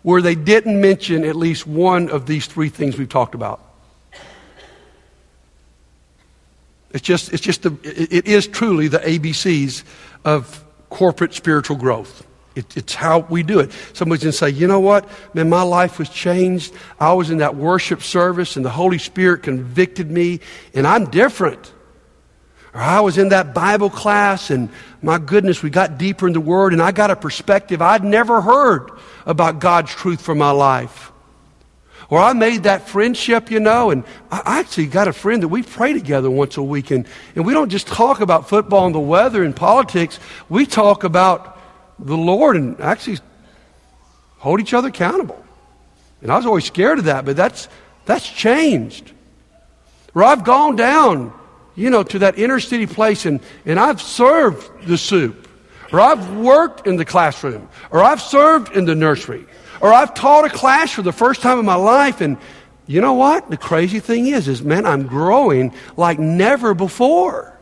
where 0.01 0.21
they 0.21 0.35
didn't 0.35 0.79
mention 0.79 1.23
at 1.23 1.35
least 1.35 1.67
one 1.67 2.09
of 2.09 2.25
these 2.25 2.45
three 2.47 2.69
things 2.69 2.97
we've 2.97 3.09
talked 3.09 3.35
about. 3.35 3.63
It's 6.91 7.05
just, 7.05 7.33
it's 7.33 7.43
just 7.43 7.63
the, 7.63 7.77
it 7.83 8.27
is 8.27 8.47
truly 8.47 8.87
the 8.87 8.99
ABCs 8.99 9.83
of 10.25 10.63
corporate 10.89 11.33
spiritual 11.33 11.77
growth. 11.77 12.25
It, 12.55 12.75
it's 12.75 12.95
how 12.95 13.19
we 13.19 13.43
do 13.43 13.59
it. 13.59 13.71
Somebody's 13.93 14.23
going 14.23 14.31
to 14.31 14.37
say, 14.37 14.49
you 14.49 14.67
know 14.67 14.79
what? 14.79 15.07
Man, 15.35 15.47
my 15.47 15.61
life 15.61 15.99
was 15.99 16.09
changed. 16.09 16.73
I 16.99 17.13
was 17.13 17.29
in 17.29 17.37
that 17.37 17.55
worship 17.55 18.01
service 18.01 18.55
and 18.55 18.65
the 18.65 18.71
Holy 18.71 18.97
Spirit 18.97 19.43
convicted 19.43 20.09
me 20.09 20.39
and 20.73 20.87
I'm 20.87 21.05
different. 21.05 21.71
Or 22.73 22.81
I 22.81 22.99
was 23.01 23.19
in 23.19 23.29
that 23.29 23.53
Bible 23.53 23.91
class 23.91 24.49
and 24.49 24.69
my 25.03 25.19
goodness, 25.19 25.61
we 25.61 25.69
got 25.69 25.99
deeper 25.99 26.25
in 26.25 26.33
the 26.33 26.39
Word 26.39 26.73
and 26.73 26.81
I 26.81 26.91
got 26.91 27.11
a 27.11 27.15
perspective 27.15 27.79
I'd 27.81 28.03
never 28.03 28.41
heard 28.41 28.89
about 29.27 29.59
God's 29.59 29.93
truth 29.93 30.21
for 30.21 30.33
my 30.33 30.51
life. 30.51 31.11
Or 32.09 32.19
I 32.19 32.33
made 32.33 32.63
that 32.63 32.87
friendship, 32.87 33.51
you 33.51 33.59
know, 33.59 33.91
and 33.91 34.03
I 34.31 34.59
actually 34.59 34.87
got 34.87 35.09
a 35.09 35.13
friend 35.13 35.43
that 35.43 35.49
we 35.49 35.61
pray 35.61 35.91
together 35.91 36.31
once 36.31 36.55
a 36.55 36.63
week. 36.63 36.91
And, 36.91 37.05
and 37.35 37.45
we 37.45 37.53
don't 37.53 37.69
just 37.69 37.87
talk 37.87 38.21
about 38.21 38.47
football 38.47 38.85
and 38.85 38.95
the 38.95 38.99
weather 38.99 39.43
and 39.43 39.55
politics, 39.55 40.19
we 40.47 40.65
talk 40.65 41.03
about 41.03 41.59
the 41.99 42.15
Lord 42.15 42.55
and 42.55 42.79
actually 42.79 43.17
hold 44.37 44.61
each 44.61 44.73
other 44.73 44.87
accountable. 44.87 45.43
And 46.21 46.31
I 46.31 46.37
was 46.37 46.45
always 46.45 46.65
scared 46.65 46.99
of 46.99 47.05
that, 47.05 47.25
but 47.25 47.35
that's, 47.35 47.67
that's 48.05 48.27
changed. 48.27 49.11
Or 50.15 50.23
I've 50.23 50.43
gone 50.43 50.75
down, 50.75 51.33
you 51.75 51.89
know, 51.89 52.03
to 52.03 52.19
that 52.19 52.39
inner 52.39 52.59
city 52.59 52.87
place 52.87 53.25
and, 53.25 53.41
and 53.65 53.79
I've 53.79 54.01
served 54.01 54.87
the 54.87 54.97
soup. 54.97 55.47
Or 55.91 55.99
I've 55.99 56.37
worked 56.37 56.87
in 56.87 56.95
the 56.95 57.05
classroom. 57.05 57.69
Or 57.91 58.03
I've 58.03 58.21
served 58.21 58.75
in 58.75 58.85
the 58.85 58.95
nursery. 58.95 59.45
Or 59.81 59.93
I've 59.93 60.13
taught 60.13 60.45
a 60.45 60.49
class 60.49 60.91
for 60.91 61.01
the 61.01 61.11
first 61.11 61.41
time 61.41 61.59
in 61.59 61.65
my 61.65 61.75
life. 61.75 62.21
And 62.21 62.37
you 62.85 63.01
know 63.01 63.13
what? 63.13 63.49
The 63.49 63.57
crazy 63.57 63.99
thing 63.99 64.27
is, 64.27 64.47
is 64.47 64.61
man, 64.61 64.85
I'm 64.85 65.07
growing 65.07 65.73
like 65.95 66.19
never 66.19 66.73
before. 66.73 67.53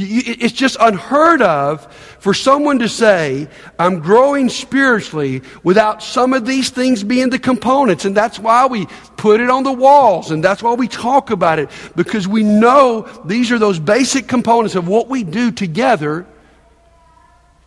It's 0.00 0.52
just 0.52 0.76
unheard 0.78 1.42
of 1.42 1.92
for 2.20 2.32
someone 2.32 2.78
to 2.80 2.88
say, 2.88 3.48
I'm 3.78 3.98
growing 4.00 4.48
spiritually 4.48 5.42
without 5.64 6.02
some 6.02 6.34
of 6.34 6.46
these 6.46 6.70
things 6.70 7.02
being 7.02 7.30
the 7.30 7.38
components. 7.38 8.04
And 8.04 8.16
that's 8.16 8.38
why 8.38 8.66
we 8.66 8.86
put 9.16 9.40
it 9.40 9.50
on 9.50 9.64
the 9.64 9.72
walls 9.72 10.30
and 10.30 10.44
that's 10.44 10.62
why 10.62 10.74
we 10.74 10.86
talk 10.86 11.30
about 11.30 11.58
it 11.58 11.68
because 11.96 12.28
we 12.28 12.44
know 12.44 13.08
these 13.24 13.50
are 13.50 13.58
those 13.58 13.80
basic 13.80 14.28
components 14.28 14.76
of 14.76 14.86
what 14.86 15.08
we 15.08 15.24
do 15.24 15.50
together 15.50 16.26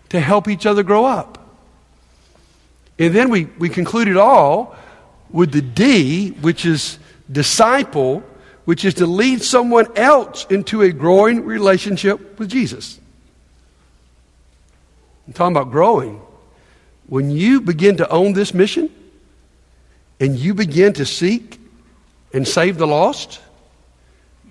to 0.10 0.20
help 0.20 0.48
each 0.48 0.65
other 0.65 0.84
grow 0.84 1.04
up. 1.04 1.40
And 3.01 3.13
then 3.13 3.29
we, 3.29 3.45
we 3.57 3.67
conclude 3.67 4.07
it 4.07 4.15
all 4.15 4.75
with 5.29 5.51
the 5.51 5.61
D, 5.61 6.29
which 6.29 6.65
is 6.65 6.99
disciple 7.29 8.23
which 8.65 8.85
is 8.85 8.93
to 8.95 9.05
lead 9.05 9.41
someone 9.41 9.87
else 9.97 10.45
into 10.49 10.81
a 10.81 10.91
growing 10.91 11.45
relationship 11.45 12.39
with 12.39 12.49
Jesus. 12.49 12.99
I'm 15.27 15.33
talking 15.33 15.55
about 15.55 15.71
growing. 15.71 16.21
When 17.07 17.31
you 17.31 17.61
begin 17.61 17.97
to 17.97 18.09
own 18.09 18.33
this 18.33 18.53
mission 18.53 18.89
and 20.19 20.37
you 20.37 20.53
begin 20.53 20.93
to 20.93 21.05
seek 21.05 21.59
and 22.33 22.47
save 22.47 22.77
the 22.77 22.87
lost, 22.87 23.41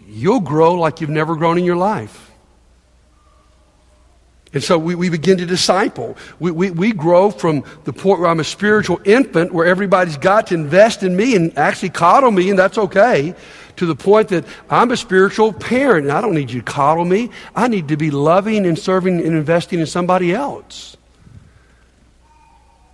you'll 0.07 0.41
grow 0.41 0.75
like 0.75 1.01
you've 1.01 1.11
never 1.11 1.37
grown 1.37 1.57
in 1.57 1.65
your 1.65 1.77
life. 1.77 2.30
And 4.53 4.63
so 4.63 4.77
we, 4.79 4.97
we 4.97 5.09
begin 5.09 5.39
to 5.39 5.47
disciple. 5.47 6.17
We, 6.41 6.51
we, 6.51 6.71
we 6.73 6.93
grow 6.93 7.31
from 7.31 7.65
the 7.85 7.93
point 7.93 8.19
where 8.21 8.29
I'm 8.29 8.41
a 8.41 8.45
spiritual 8.45 9.01
infant, 9.05 9.53
where 9.53 9.67
everybody's 9.67 10.17
got 10.17 10.49
to 10.49 10.55
invest 10.55 11.05
in 11.05 11.17
me 11.17 11.37
and 11.37 11.57
actually 11.57 11.91
coddle 11.91 12.33
me, 12.33 12.51
and 12.51 12.59
that's 12.59 12.77
okay, 12.77 13.35
to 13.77 13.87
the 13.87 13.95
point 13.95 14.29
that 14.29 14.45
I'm 14.69 14.91
a 14.91 14.97
spiritual 14.97 15.53
parent 15.53 16.07
and 16.07 16.13
I 16.13 16.21
don't 16.21 16.35
need 16.35 16.51
you 16.51 16.61
to 16.61 16.65
coddle 16.65 17.05
me. 17.05 17.31
I 17.55 17.69
need 17.69 17.89
to 17.89 17.97
be 17.97 18.11
loving 18.11 18.67
and 18.67 18.77
serving 18.77 19.19
and 19.19 19.37
investing 19.37 19.79
in 19.79 19.87
somebody 19.87 20.35
else. 20.35 20.97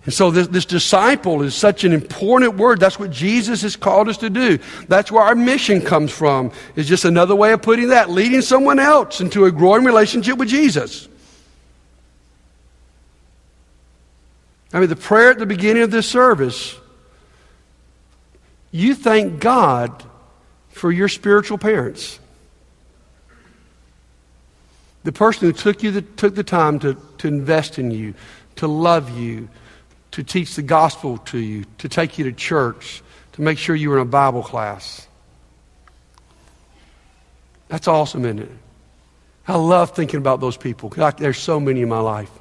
And 0.05 0.13
so 0.13 0.31
this, 0.31 0.47
this, 0.47 0.63
disciple 0.63 1.41
is 1.41 1.53
such 1.53 1.83
an 1.83 1.91
important 1.91 2.55
word. 2.55 2.79
That's 2.79 2.97
what 2.97 3.11
Jesus 3.11 3.63
has 3.63 3.75
called 3.75 4.07
us 4.07 4.15
to 4.19 4.29
do. 4.29 4.57
That's 4.87 5.11
where 5.11 5.21
our 5.21 5.35
mission 5.35 5.81
comes 5.81 6.13
from. 6.13 6.53
Is 6.77 6.87
just 6.87 7.03
another 7.03 7.35
way 7.35 7.51
of 7.51 7.61
putting 7.61 7.89
that, 7.89 8.09
leading 8.09 8.41
someone 8.41 8.79
else 8.79 9.19
into 9.19 9.43
a 9.43 9.51
growing 9.51 9.83
relationship 9.83 10.37
with 10.37 10.47
Jesus. 10.47 11.09
I 14.73 14.79
mean, 14.79 14.89
the 14.89 14.95
prayer 14.95 15.31
at 15.31 15.39
the 15.39 15.45
beginning 15.45 15.83
of 15.83 15.91
this 15.91 16.07
service, 16.07 16.75
you 18.71 18.95
thank 18.95 19.39
God 19.39 20.03
for 20.69 20.91
your 20.91 21.07
spiritual 21.07 21.57
parents. 21.57 22.19
The 25.03 25.11
person 25.13 25.47
who 25.47 25.53
took, 25.53 25.83
you 25.83 25.91
the, 25.91 26.01
took 26.01 26.35
the 26.35 26.43
time 26.43 26.79
to, 26.79 26.97
to 27.19 27.27
invest 27.27 27.79
in 27.79 27.91
you, 27.91 28.13
to 28.57 28.67
love 28.67 29.17
you, 29.17 29.47
to 30.11 30.23
teach 30.23 30.55
the 30.55 30.61
gospel 30.61 31.17
to 31.19 31.37
you, 31.37 31.63
to 31.77 31.87
take 31.87 32.17
you 32.17 32.25
to 32.25 32.33
church, 32.33 33.01
to 33.33 33.41
make 33.41 33.57
sure 33.57 33.75
you 33.75 33.89
were 33.89 33.97
in 33.97 34.01
a 34.01 34.05
Bible 34.05 34.43
class. 34.43 35.07
That's 37.69 37.87
awesome, 37.87 38.25
isn't 38.25 38.39
it? 38.39 38.51
I 39.47 39.55
love 39.55 39.91
thinking 39.91 40.17
about 40.17 40.41
those 40.41 40.57
people. 40.57 40.89
There's 40.89 41.37
so 41.37 41.59
many 41.59 41.81
in 41.81 41.89
my 41.89 41.99
life. 41.99 42.31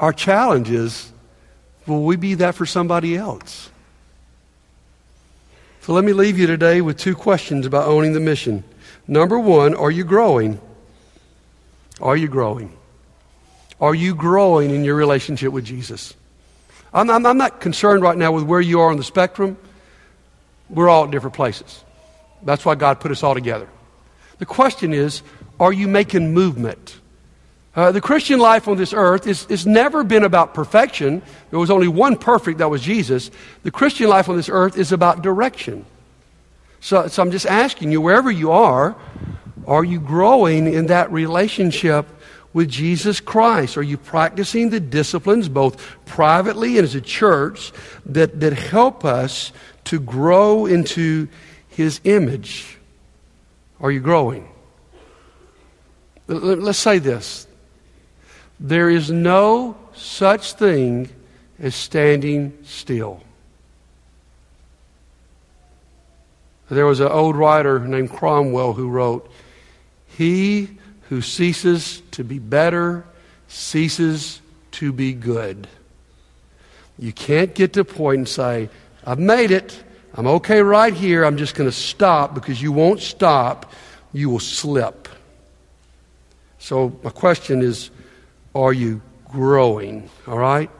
Our 0.00 0.12
challenge 0.12 0.70
is 0.70 1.12
will 1.86 2.04
we 2.04 2.16
be 2.16 2.34
that 2.34 2.54
for 2.54 2.66
somebody 2.66 3.16
else? 3.16 3.70
So 5.82 5.92
let 5.92 6.04
me 6.04 6.14
leave 6.14 6.38
you 6.38 6.46
today 6.46 6.80
with 6.80 6.96
two 6.96 7.14
questions 7.14 7.66
about 7.66 7.86
owning 7.86 8.14
the 8.14 8.20
mission. 8.20 8.64
Number 9.06 9.38
one, 9.38 9.74
are 9.74 9.90
you 9.90 10.04
growing? 10.04 10.58
Are 12.00 12.16
you 12.16 12.26
growing? 12.26 12.74
Are 13.80 13.94
you 13.94 14.14
growing 14.14 14.70
in 14.70 14.84
your 14.84 14.94
relationship 14.94 15.52
with 15.52 15.64
Jesus? 15.64 16.14
I'm, 16.92 17.10
I'm, 17.10 17.26
I'm, 17.26 17.36
not 17.36 17.60
concerned 17.60 18.02
right 18.02 18.16
now 18.16 18.32
with 18.32 18.44
where 18.44 18.60
you 18.60 18.80
are 18.80 18.90
on 18.90 18.96
the 18.96 19.04
spectrum. 19.04 19.58
We're 20.70 20.88
all 20.88 21.04
at 21.04 21.10
different 21.10 21.36
places. 21.36 21.84
That's 22.42 22.64
why 22.64 22.76
God 22.76 23.00
put 23.00 23.10
us 23.10 23.22
all 23.22 23.34
together. 23.34 23.68
The 24.38 24.46
question 24.46 24.92
is, 24.92 25.22
are 25.60 25.72
you 25.72 25.86
making 25.86 26.32
movement? 26.32 26.98
Uh, 27.76 27.90
the 27.90 28.00
Christian 28.00 28.38
life 28.38 28.68
on 28.68 28.76
this 28.76 28.92
earth 28.92 29.26
is, 29.26 29.46
is 29.48 29.66
never 29.66 30.04
been 30.04 30.22
about 30.22 30.54
perfection. 30.54 31.22
There 31.50 31.58
was 31.58 31.70
only 31.70 31.88
one 31.88 32.16
perfect, 32.16 32.58
that 32.58 32.70
was 32.70 32.80
Jesus. 32.80 33.30
The 33.64 33.72
Christian 33.72 34.08
life 34.08 34.28
on 34.28 34.36
this 34.36 34.48
earth 34.48 34.78
is 34.78 34.92
about 34.92 35.22
direction. 35.22 35.84
So, 36.80 37.08
so 37.08 37.22
I'm 37.22 37.32
just 37.32 37.46
asking 37.46 37.90
you, 37.90 38.00
wherever 38.00 38.30
you 38.30 38.52
are, 38.52 38.94
are 39.66 39.84
you 39.84 39.98
growing 39.98 40.72
in 40.72 40.86
that 40.86 41.10
relationship 41.10 42.06
with 42.52 42.68
Jesus 42.68 43.18
Christ? 43.18 43.76
Are 43.76 43.82
you 43.82 43.96
practicing 43.96 44.70
the 44.70 44.78
disciplines, 44.78 45.48
both 45.48 45.82
privately 46.06 46.78
and 46.78 46.84
as 46.84 46.94
a 46.94 47.00
church, 47.00 47.72
that, 48.06 48.38
that 48.40 48.52
help 48.52 49.04
us 49.04 49.52
to 49.84 49.98
grow 49.98 50.66
into 50.66 51.26
His 51.68 52.00
image? 52.04 52.78
Are 53.80 53.90
you 53.90 54.00
growing? 54.00 54.48
Let's 56.28 56.78
say 56.78 57.00
this 57.00 57.48
there 58.60 58.90
is 58.90 59.10
no 59.10 59.76
such 59.94 60.54
thing 60.54 61.08
as 61.58 61.74
standing 61.74 62.56
still. 62.64 63.22
There 66.70 66.86
was 66.86 67.00
an 67.00 67.08
old 67.08 67.36
writer 67.36 67.78
named 67.78 68.10
Cromwell 68.10 68.72
who 68.72 68.88
wrote, 68.88 69.30
He 70.06 70.78
who 71.08 71.20
ceases 71.20 72.02
to 72.12 72.24
be 72.24 72.38
better 72.38 73.04
ceases 73.48 74.40
to 74.72 74.92
be 74.92 75.12
good. 75.12 75.68
You 76.98 77.12
can't 77.12 77.54
get 77.54 77.72
to 77.74 77.80
a 77.80 77.84
point 77.84 78.18
and 78.18 78.28
say, 78.28 78.68
I've 79.06 79.18
made 79.18 79.50
it. 79.50 79.82
I'm 80.14 80.26
okay 80.26 80.60
right 80.60 80.94
here. 80.94 81.24
I'm 81.24 81.36
just 81.36 81.54
going 81.54 81.68
to 81.68 81.76
stop 81.76 82.34
because 82.34 82.60
you 82.62 82.72
won't 82.72 83.00
stop. 83.00 83.72
You 84.12 84.30
will 84.30 84.40
slip. 84.40 85.08
So, 86.58 86.98
my 87.02 87.10
question 87.10 87.62
is 87.62 87.90
are 88.54 88.72
you 88.72 89.02
growing? 89.30 90.08
All 90.26 90.38
right? 90.38 90.70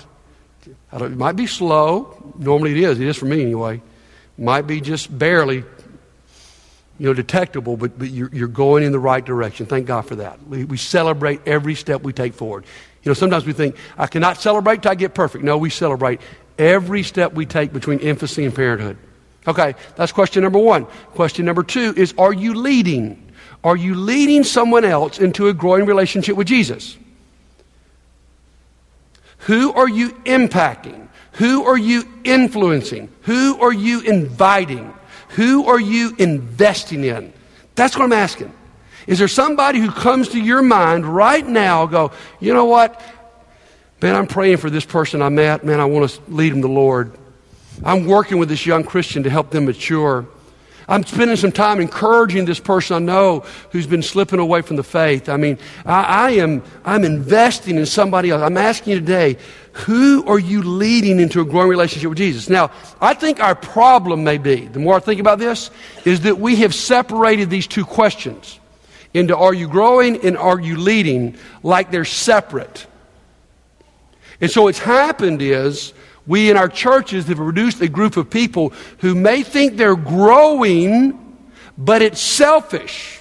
it 0.93 1.17
might 1.17 1.37
be 1.37 1.47
slow. 1.47 2.33
Normally 2.39 2.73
it 2.73 2.79
is. 2.79 3.01
It 3.01 3.07
is 3.07 3.17
for 3.17 3.27
me 3.27 3.43
anyway. 3.43 3.83
Might 4.39 4.63
be 4.63 4.81
just 4.81 5.17
barely, 5.17 5.57
you 5.57 5.65
know, 7.07 7.15
detectable, 7.15 7.77
but, 7.77 7.99
but 7.99 8.11
you're, 8.11 8.31
you're 8.33 8.49
going 8.49 8.85
in 8.85 8.93
the 8.93 8.99
right 8.99 9.25
direction. 9.25 9.67
Thank 9.67 9.87
God 9.87 10.03
for 10.03 10.17
that. 10.17 10.45
We, 10.47 10.65
we 10.65 10.77
celebrate 10.77 11.47
every 11.47 11.75
step 11.75 12.03
we 12.03 12.13
take 12.13 12.35
forward. 12.35 12.65
You 13.03 13.11
know, 13.11 13.15
sometimes 13.15 13.45
we 13.45 13.53
think, 13.53 13.77
I 13.99 14.07
cannot 14.07 14.39
celebrate 14.39 14.83
till 14.83 14.93
I 14.93 14.95
get 14.95 15.15
perfect. 15.15 15.45
No, 15.45 15.59
we 15.59 15.71
celebrate 15.71 16.21
every 16.59 17.03
step 17.03 17.35
we 17.35 17.45
take 17.47 17.73
between 17.73 17.99
infancy 17.99 18.45
and 18.45 18.55
parenthood. 18.55 18.97
Okay, 19.47 19.75
that's 19.97 20.11
question 20.11 20.43
number 20.43 20.59
one. 20.59 20.87
Question 21.15 21.45
number 21.45 21.63
two 21.63 21.93
is 21.97 22.15
Are 22.17 22.33
you 22.33 22.55
leading? 22.55 23.21
Are 23.63 23.77
you 23.77 23.95
leading 23.95 24.45
someone 24.45 24.85
else 24.85 25.19
into 25.19 25.49
a 25.49 25.55
growing 25.55 25.87
relationship 25.87 26.37
with 26.37 26.47
Jesus? 26.47 26.97
Who 29.44 29.72
are 29.72 29.88
you 29.88 30.11
impacting? 30.24 31.09
Who 31.33 31.64
are 31.64 31.76
you 31.76 32.04
influencing? 32.24 33.11
Who 33.22 33.61
are 33.61 33.72
you 33.72 34.00
inviting? 34.00 34.92
Who 35.30 35.66
are 35.66 35.80
you 35.80 36.14
investing 36.18 37.04
in? 37.04 37.33
That's 37.74 37.96
what 37.96 38.04
I'm 38.04 38.12
asking. 38.12 38.52
Is 39.07 39.18
there 39.18 39.28
somebody 39.28 39.80
who 39.80 39.90
comes 39.90 40.28
to 40.30 40.40
your 40.40 40.62
mind 40.62 41.04
right 41.04 41.46
now, 41.46 41.87
go, 41.87 42.12
you 42.40 42.54
know 42.54 42.64
what? 42.64 43.02
Man, 44.00 44.14
I'm 44.14 44.26
praying 44.26 44.59
for 44.59 44.70
this 44.70 44.85
person 44.85 45.22
I 45.22 45.28
met. 45.28 45.64
Man, 45.64 45.80
I 45.80 45.85
want 45.85 46.11
to 46.11 46.20
lead 46.28 46.52
them 46.52 46.62
to 46.62 46.68
the 46.68 46.72
Lord. 46.72 47.12
I'm 47.83 48.07
working 48.07 48.38
with 48.38 48.48
this 48.48 48.64
young 48.64 48.85
Christian 48.85 49.24
to 49.24 49.30
help 49.30 49.50
them 49.50 49.66
mature. 49.66 50.26
I'm 50.88 51.05
spending 51.05 51.37
some 51.37 51.53
time 51.53 51.81
encouraging 51.81 52.44
this 52.44 52.61
person 52.61 52.97
I 52.97 52.99
know 52.99 53.40
who's 53.70 53.87
been 53.87 54.03
slipping 54.03 54.38
away 54.38 54.62
from 54.62 54.77
the 54.77 54.83
faith. 54.83 55.29
I 55.29 55.37
mean, 55.37 55.59
I, 55.87 56.03
I, 56.03 56.31
am 56.33 56.62
I'm 56.85 57.05
investing 57.05 57.77
in 57.77 57.87
somebody 57.87 58.31
else. 58.31 58.42
I'm 58.42 58.57
asking 58.57 58.92
you 58.92 59.01
today, 59.01 59.38
who 59.73 60.25
are 60.27 60.38
you 60.38 60.62
leading 60.62 61.20
into 61.20 61.40
a 61.40 61.44
growing 61.44 61.68
relationship 61.68 62.09
with 62.09 62.18
Jesus? 62.18 62.49
Now, 62.49 62.70
I 63.01 63.14
think 63.14 63.40
our 63.40 63.55
problem 63.55 64.25
may 64.25 64.38
be, 64.38 64.66
the 64.66 64.79
more 64.79 64.97
I 64.97 65.01
think 65.01 65.20
about 65.20 65.38
this, 65.38 65.70
is 66.05 66.20
that 66.23 66.38
we 66.38 66.57
have 66.57 66.75
separated 66.75 67.51
these 67.51 67.66
two 67.66 67.85
questions 67.85 68.61
into 69.14 69.37
are 69.37 69.55
you 69.55 69.68
growing 69.68 70.25
and 70.25 70.37
are 70.37 70.61
you 70.61 70.77
leading 70.77 71.37
like 71.62 71.90
they're 71.90 72.05
separate. 72.05 72.87
And 74.40 74.51
so 74.51 74.62
what's 74.62 74.81
happened 74.81 75.40
is 75.40 75.94
we 76.27 76.51
in 76.51 76.57
our 76.57 76.69
churches 76.69 77.27
have 77.27 77.37
produced 77.37 77.81
a 77.81 77.89
group 77.89 78.17
of 78.17 78.31
people 78.31 78.73
who 78.99 79.15
may 79.15 79.43
think 79.43 79.77
they're 79.77 79.97
growing, 79.97 81.49
but 81.77 82.03
it's 82.03 82.21
selfish. 82.21 83.21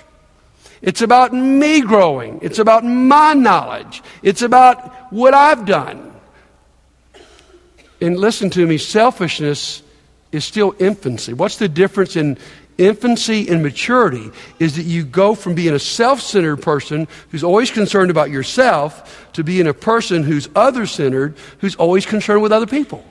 It's 0.82 1.02
about 1.02 1.34
me 1.34 1.82
growing. 1.82 2.40
It's 2.42 2.60
about 2.60 2.84
my 2.84 3.34
knowledge. 3.34 4.02
It's 4.22 4.42
about 4.42 5.12
what 5.14 5.34
I've 5.34 5.66
done. 5.66 6.14
And 8.02 8.18
listen 8.18 8.50
to 8.52 8.68
me, 8.68 8.78
selfishness 8.78 9.82
is 10.34 10.44
still 10.44 10.76
infancy. 10.80 11.34
What's 11.34 11.58
the 11.58 11.70
difference 11.70 12.16
in 12.18 12.38
infancy 12.78 13.48
and 13.50 13.62
maturity 13.62 14.32
is 14.60 14.76
that 14.76 14.84
you 14.84 15.04
go 15.04 15.36
from 15.36 15.56
being 15.56 15.74
a 15.74 15.80
self 15.80 16.22
centered 16.22 16.58
person 16.58 17.08
who's 17.30 17.44
always 17.44 17.72
concerned 17.72 18.12
about 18.12 18.30
yourself 18.30 19.32
to 19.34 19.44
being 19.44 19.68
a 19.68 19.74
person 19.74 20.24
who's 20.24 20.50
other 20.56 20.86
centered, 20.86 21.36
who's 21.60 21.76
always 21.76 22.06
concerned 22.06 22.42
with 22.42 22.52
other 22.52 22.68
people. 22.68 23.06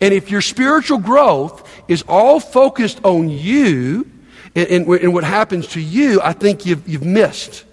And 0.00 0.12
if 0.12 0.30
your 0.30 0.40
spiritual 0.40 0.98
growth 0.98 1.68
is 1.88 2.02
all 2.08 2.40
focused 2.40 3.04
on 3.04 3.28
you 3.28 4.10
and, 4.54 4.68
and, 4.68 4.88
and 4.88 5.14
what 5.14 5.24
happens 5.24 5.68
to 5.68 5.80
you, 5.80 6.20
I 6.22 6.32
think 6.32 6.66
you've, 6.66 6.88
you've 6.88 7.04
missed. 7.04 7.64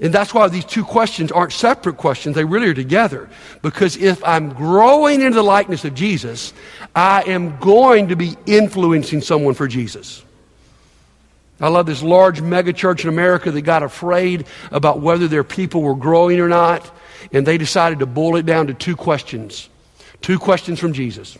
And 0.00 0.12
that's 0.12 0.34
why 0.34 0.48
these 0.48 0.64
two 0.64 0.84
questions 0.84 1.30
aren't 1.30 1.52
separate 1.52 1.96
questions. 1.96 2.34
They 2.34 2.44
really 2.44 2.68
are 2.68 2.74
together. 2.74 3.30
Because 3.62 3.96
if 3.96 4.22
I'm 4.24 4.52
growing 4.52 5.20
into 5.20 5.36
the 5.36 5.44
likeness 5.44 5.84
of 5.84 5.94
Jesus, 5.94 6.52
I 6.94 7.22
am 7.22 7.56
going 7.58 8.08
to 8.08 8.16
be 8.16 8.36
influencing 8.44 9.20
someone 9.20 9.54
for 9.54 9.68
Jesus. 9.68 10.24
I 11.62 11.68
love 11.68 11.86
this 11.86 12.02
large 12.02 12.42
megachurch 12.42 13.04
in 13.04 13.08
America 13.08 13.52
that 13.52 13.62
got 13.62 13.84
afraid 13.84 14.46
about 14.72 15.00
whether 15.00 15.28
their 15.28 15.44
people 15.44 15.80
were 15.80 15.94
growing 15.94 16.40
or 16.40 16.48
not, 16.48 16.90
and 17.32 17.46
they 17.46 17.56
decided 17.56 18.00
to 18.00 18.06
boil 18.06 18.36
it 18.36 18.44
down 18.44 18.66
to 18.66 18.74
two 18.74 18.96
questions. 18.96 19.68
Two 20.20 20.40
questions 20.40 20.80
from 20.80 20.92
Jesus. 20.92 21.38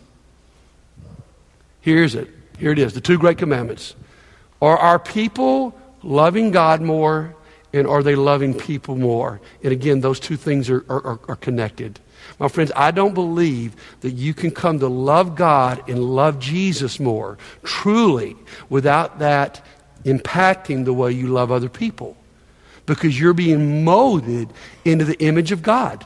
Here's 1.81 2.15
it. 2.15 2.29
Here 2.57 2.71
it 2.71 2.79
is 2.79 2.95
the 2.95 3.01
two 3.01 3.19
great 3.19 3.37
commandments. 3.37 3.97
Are 4.61 4.79
our 4.79 5.01
people 5.01 5.77
loving 6.05 6.53
God 6.53 6.81
more, 6.81 7.35
and 7.73 7.89
are 7.89 8.05
they 8.05 8.15
loving 8.15 8.55
people 8.55 8.95
more? 8.95 9.41
And 9.65 9.73
again, 9.73 10.03
those 10.03 10.21
two 10.21 10.37
things 10.37 10.71
are, 10.71 10.85
are, 10.89 11.19
are 11.27 11.37
connected. 11.37 11.99
My 12.39 12.47
friends, 12.47 12.71
I 12.77 12.93
don't 12.93 13.15
believe 13.15 13.75
that 14.03 14.13
you 14.13 14.35
can 14.35 14.53
come 14.53 14.79
to 14.79 14.87
love 14.87 15.35
God 15.35 15.89
and 15.89 16.05
love 16.05 16.39
Jesus 16.39 17.01
more 17.01 17.39
truly 17.65 18.37
without 18.69 19.19
that 19.19 19.65
impacting 20.05 20.85
the 20.85 20.93
way 20.93 21.13
you 21.13 21.29
love 21.29 21.51
other 21.51 21.69
people 21.69 22.17
because 22.87 23.19
you're 23.19 23.35
being 23.35 23.85
molded 23.85 24.49
into 24.85 25.05
the 25.05 25.19
image 25.21 25.53
of 25.53 25.63
God. 25.63 26.05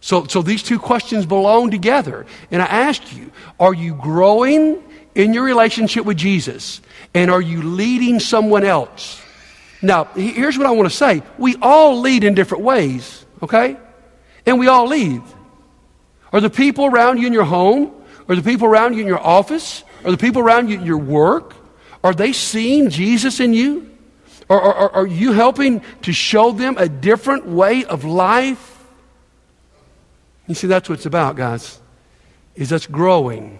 So, 0.00 0.26
so 0.26 0.40
these 0.40 0.62
two 0.62 0.78
questions 0.78 1.26
belong 1.26 1.70
together. 1.70 2.26
And 2.50 2.62
I 2.62 2.66
ask 2.66 3.16
you, 3.16 3.32
are 3.58 3.74
you 3.74 3.94
growing 3.94 4.80
in 5.16 5.34
your 5.34 5.42
relationship 5.42 6.04
with 6.04 6.16
Jesus? 6.16 6.80
And 7.12 7.30
are 7.30 7.40
you 7.40 7.62
leading 7.62 8.20
someone 8.20 8.64
else? 8.64 9.20
Now, 9.82 10.04
here's 10.04 10.56
what 10.56 10.66
I 10.66 10.70
want 10.70 10.88
to 10.88 10.96
say. 10.96 11.22
We 11.38 11.56
all 11.60 12.00
lead 12.00 12.24
in 12.24 12.34
different 12.34 12.62
ways, 12.62 13.24
okay? 13.42 13.76
And 14.46 14.60
we 14.60 14.68
all 14.68 14.86
lead. 14.86 15.22
Are 16.32 16.40
the 16.40 16.50
people 16.50 16.86
around 16.86 17.18
you 17.18 17.26
in 17.26 17.32
your 17.32 17.44
home? 17.44 17.92
Are 18.28 18.36
the 18.36 18.42
people 18.42 18.68
around 18.68 18.94
you 18.94 19.00
in 19.00 19.06
your 19.06 19.20
office? 19.20 19.82
Are 20.04 20.10
the 20.10 20.16
people 20.16 20.40
around 20.40 20.70
you 20.70 20.78
in 20.78 20.86
your 20.86 20.98
work? 20.98 21.55
Are 22.04 22.14
they 22.14 22.32
seeing 22.32 22.90
Jesus 22.90 23.40
in 23.40 23.52
you? 23.52 23.90
Or, 24.48 24.62
or, 24.62 24.94
are 24.94 25.06
you 25.06 25.32
helping 25.32 25.82
to 26.02 26.12
show 26.12 26.52
them 26.52 26.76
a 26.78 26.88
different 26.88 27.46
way 27.46 27.84
of 27.84 28.04
life? 28.04 28.84
You 30.46 30.54
see, 30.54 30.68
that's 30.68 30.88
what 30.88 30.96
it's 30.98 31.06
about, 31.06 31.34
guys, 31.34 31.80
is 32.54 32.72
us 32.72 32.86
growing 32.86 33.58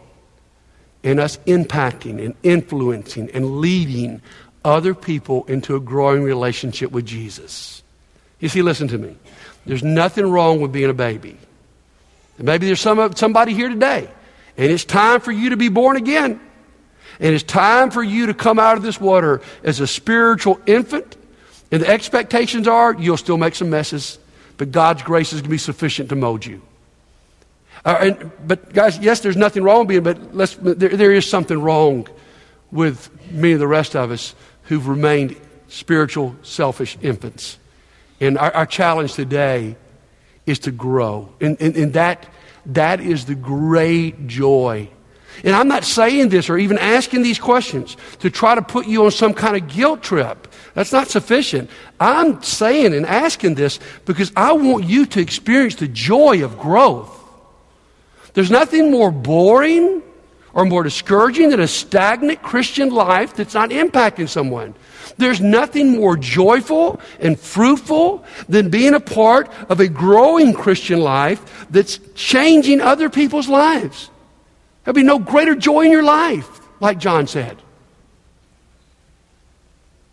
and 1.02 1.18
us 1.18 1.38
impacting 1.46 2.24
and 2.24 2.34
influencing 2.44 3.30
and 3.32 3.58
leading 3.58 4.22
other 4.64 4.94
people 4.94 5.44
into 5.46 5.74
a 5.74 5.80
growing 5.80 6.22
relationship 6.22 6.92
with 6.92 7.06
Jesus. 7.06 7.82
You 8.38 8.48
see, 8.48 8.62
listen 8.62 8.88
to 8.88 8.98
me. 8.98 9.16
There's 9.64 9.82
nothing 9.82 10.30
wrong 10.30 10.60
with 10.60 10.72
being 10.72 10.90
a 10.90 10.94
baby. 10.94 11.36
Maybe 12.38 12.66
there's 12.66 12.80
some, 12.80 13.14
somebody 13.14 13.54
here 13.54 13.68
today, 13.68 14.08
and 14.56 14.70
it's 14.70 14.84
time 14.84 15.20
for 15.20 15.32
you 15.32 15.50
to 15.50 15.56
be 15.56 15.68
born 15.68 15.96
again. 15.96 16.40
And 17.20 17.34
it's 17.34 17.44
time 17.44 17.90
for 17.90 18.02
you 18.02 18.26
to 18.26 18.34
come 18.34 18.58
out 18.58 18.76
of 18.76 18.82
this 18.82 19.00
water 19.00 19.40
as 19.64 19.80
a 19.80 19.86
spiritual 19.86 20.60
infant. 20.66 21.16
And 21.72 21.82
the 21.82 21.88
expectations 21.88 22.68
are 22.68 22.94
you'll 22.94 23.16
still 23.16 23.38
make 23.38 23.54
some 23.54 23.70
messes, 23.70 24.18
but 24.56 24.70
God's 24.70 25.02
grace 25.02 25.32
is 25.32 25.40
going 25.40 25.44
to 25.44 25.50
be 25.50 25.58
sufficient 25.58 26.10
to 26.10 26.16
mold 26.16 26.44
you. 26.44 26.62
Uh, 27.84 27.98
and, 28.00 28.32
but, 28.46 28.72
guys, 28.72 28.98
yes, 28.98 29.20
there's 29.20 29.36
nothing 29.36 29.62
wrong 29.62 29.86
with 29.86 29.88
being, 29.88 30.02
but 30.02 30.78
there, 30.78 30.88
there 30.88 31.12
is 31.12 31.28
something 31.28 31.60
wrong 31.60 32.08
with 32.72 33.10
many 33.30 33.52
of 33.52 33.60
the 33.60 33.66
rest 33.66 33.94
of 33.94 34.10
us 34.10 34.34
who've 34.64 34.88
remained 34.88 35.36
spiritual, 35.68 36.34
selfish 36.42 36.98
infants. 37.00 37.58
And 38.20 38.38
our, 38.38 38.52
our 38.54 38.66
challenge 38.66 39.14
today 39.14 39.76
is 40.46 40.58
to 40.60 40.72
grow. 40.72 41.32
And, 41.40 41.60
and, 41.60 41.76
and 41.76 41.92
that, 41.92 42.26
that 42.66 43.00
is 43.00 43.26
the 43.26 43.34
great 43.34 44.26
joy 44.26 44.88
and 45.44 45.54
I'm 45.54 45.68
not 45.68 45.84
saying 45.84 46.30
this 46.30 46.48
or 46.48 46.58
even 46.58 46.78
asking 46.78 47.22
these 47.22 47.38
questions 47.38 47.96
to 48.20 48.30
try 48.30 48.54
to 48.54 48.62
put 48.62 48.86
you 48.86 49.04
on 49.04 49.10
some 49.10 49.34
kind 49.34 49.56
of 49.56 49.68
guilt 49.68 50.02
trip. 50.02 50.48
That's 50.74 50.92
not 50.92 51.08
sufficient. 51.08 51.70
I'm 52.00 52.42
saying 52.42 52.94
and 52.94 53.06
asking 53.06 53.54
this 53.54 53.78
because 54.04 54.32
I 54.36 54.52
want 54.52 54.84
you 54.84 55.06
to 55.06 55.20
experience 55.20 55.76
the 55.76 55.88
joy 55.88 56.44
of 56.44 56.58
growth. 56.58 57.12
There's 58.34 58.50
nothing 58.50 58.90
more 58.90 59.10
boring 59.10 60.02
or 60.52 60.64
more 60.64 60.82
discouraging 60.82 61.50
than 61.50 61.60
a 61.60 61.68
stagnant 61.68 62.42
Christian 62.42 62.90
life 62.90 63.34
that's 63.34 63.54
not 63.54 63.70
impacting 63.70 64.28
someone. 64.28 64.74
There's 65.18 65.40
nothing 65.40 65.92
more 65.92 66.16
joyful 66.16 67.00
and 67.20 67.38
fruitful 67.38 68.24
than 68.48 68.70
being 68.70 68.94
a 68.94 69.00
part 69.00 69.50
of 69.68 69.80
a 69.80 69.88
growing 69.88 70.52
Christian 70.52 71.00
life 71.00 71.66
that's 71.70 71.98
changing 72.14 72.80
other 72.80 73.08
people's 73.08 73.48
lives. 73.48 74.10
There'll 74.86 74.94
be 74.94 75.02
no 75.02 75.18
greater 75.18 75.56
joy 75.56 75.86
in 75.86 75.90
your 75.90 76.04
life, 76.04 76.60
like 76.78 76.98
John 76.98 77.26
said. 77.26 77.60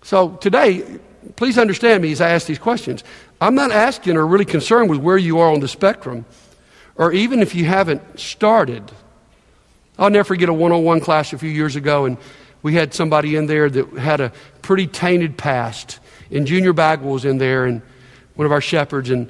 So 0.02 0.32
today, 0.32 1.00
please 1.36 1.60
understand 1.60 2.02
me 2.02 2.12
as 2.12 2.22
I 2.22 2.32
ask 2.32 2.48
these 2.48 2.58
questions. 2.58 3.04
I'm 3.40 3.54
not 3.54 3.72
asking 3.72 4.18
or 4.18 4.26
really 4.26 4.46
concerned 4.46 4.90
with 4.90 5.00
where 5.00 5.18
you 5.18 5.38
are 5.38 5.54
on 5.54 5.60
the 5.60 5.68
spectrum, 5.68 6.26
or 6.96 7.14
even 7.14 7.40
if 7.40 7.54
you 7.54 7.66
haven't 7.66 8.20
started. 8.20 8.92
I'll 10.00 10.10
never 10.10 10.24
forget 10.24 10.50
a 10.50 10.54
one 10.54 10.72
on 10.72 10.84
one 10.84 11.02
class 11.02 11.34
a 11.34 11.38
few 11.38 11.52
years 11.52 11.76
ago, 11.76 12.06
and 12.06 12.18
we 12.64 12.74
had 12.74 12.96
somebody 12.96 13.36
in 13.36 13.46
there 13.46 13.70
that 13.70 13.94
had 13.94 14.22
a 14.22 14.32
pretty 14.64 14.88
tainted 14.88 15.38
past. 15.38 16.00
And 16.32 16.48
Junior 16.48 16.74
Bagwell 16.74 17.14
was 17.14 17.26
in 17.26 17.38
there, 17.38 17.66
and 17.66 17.84
one 18.34 18.48
of 18.48 18.52
our 18.52 18.62
shepherds, 18.62 19.12
and, 19.12 19.30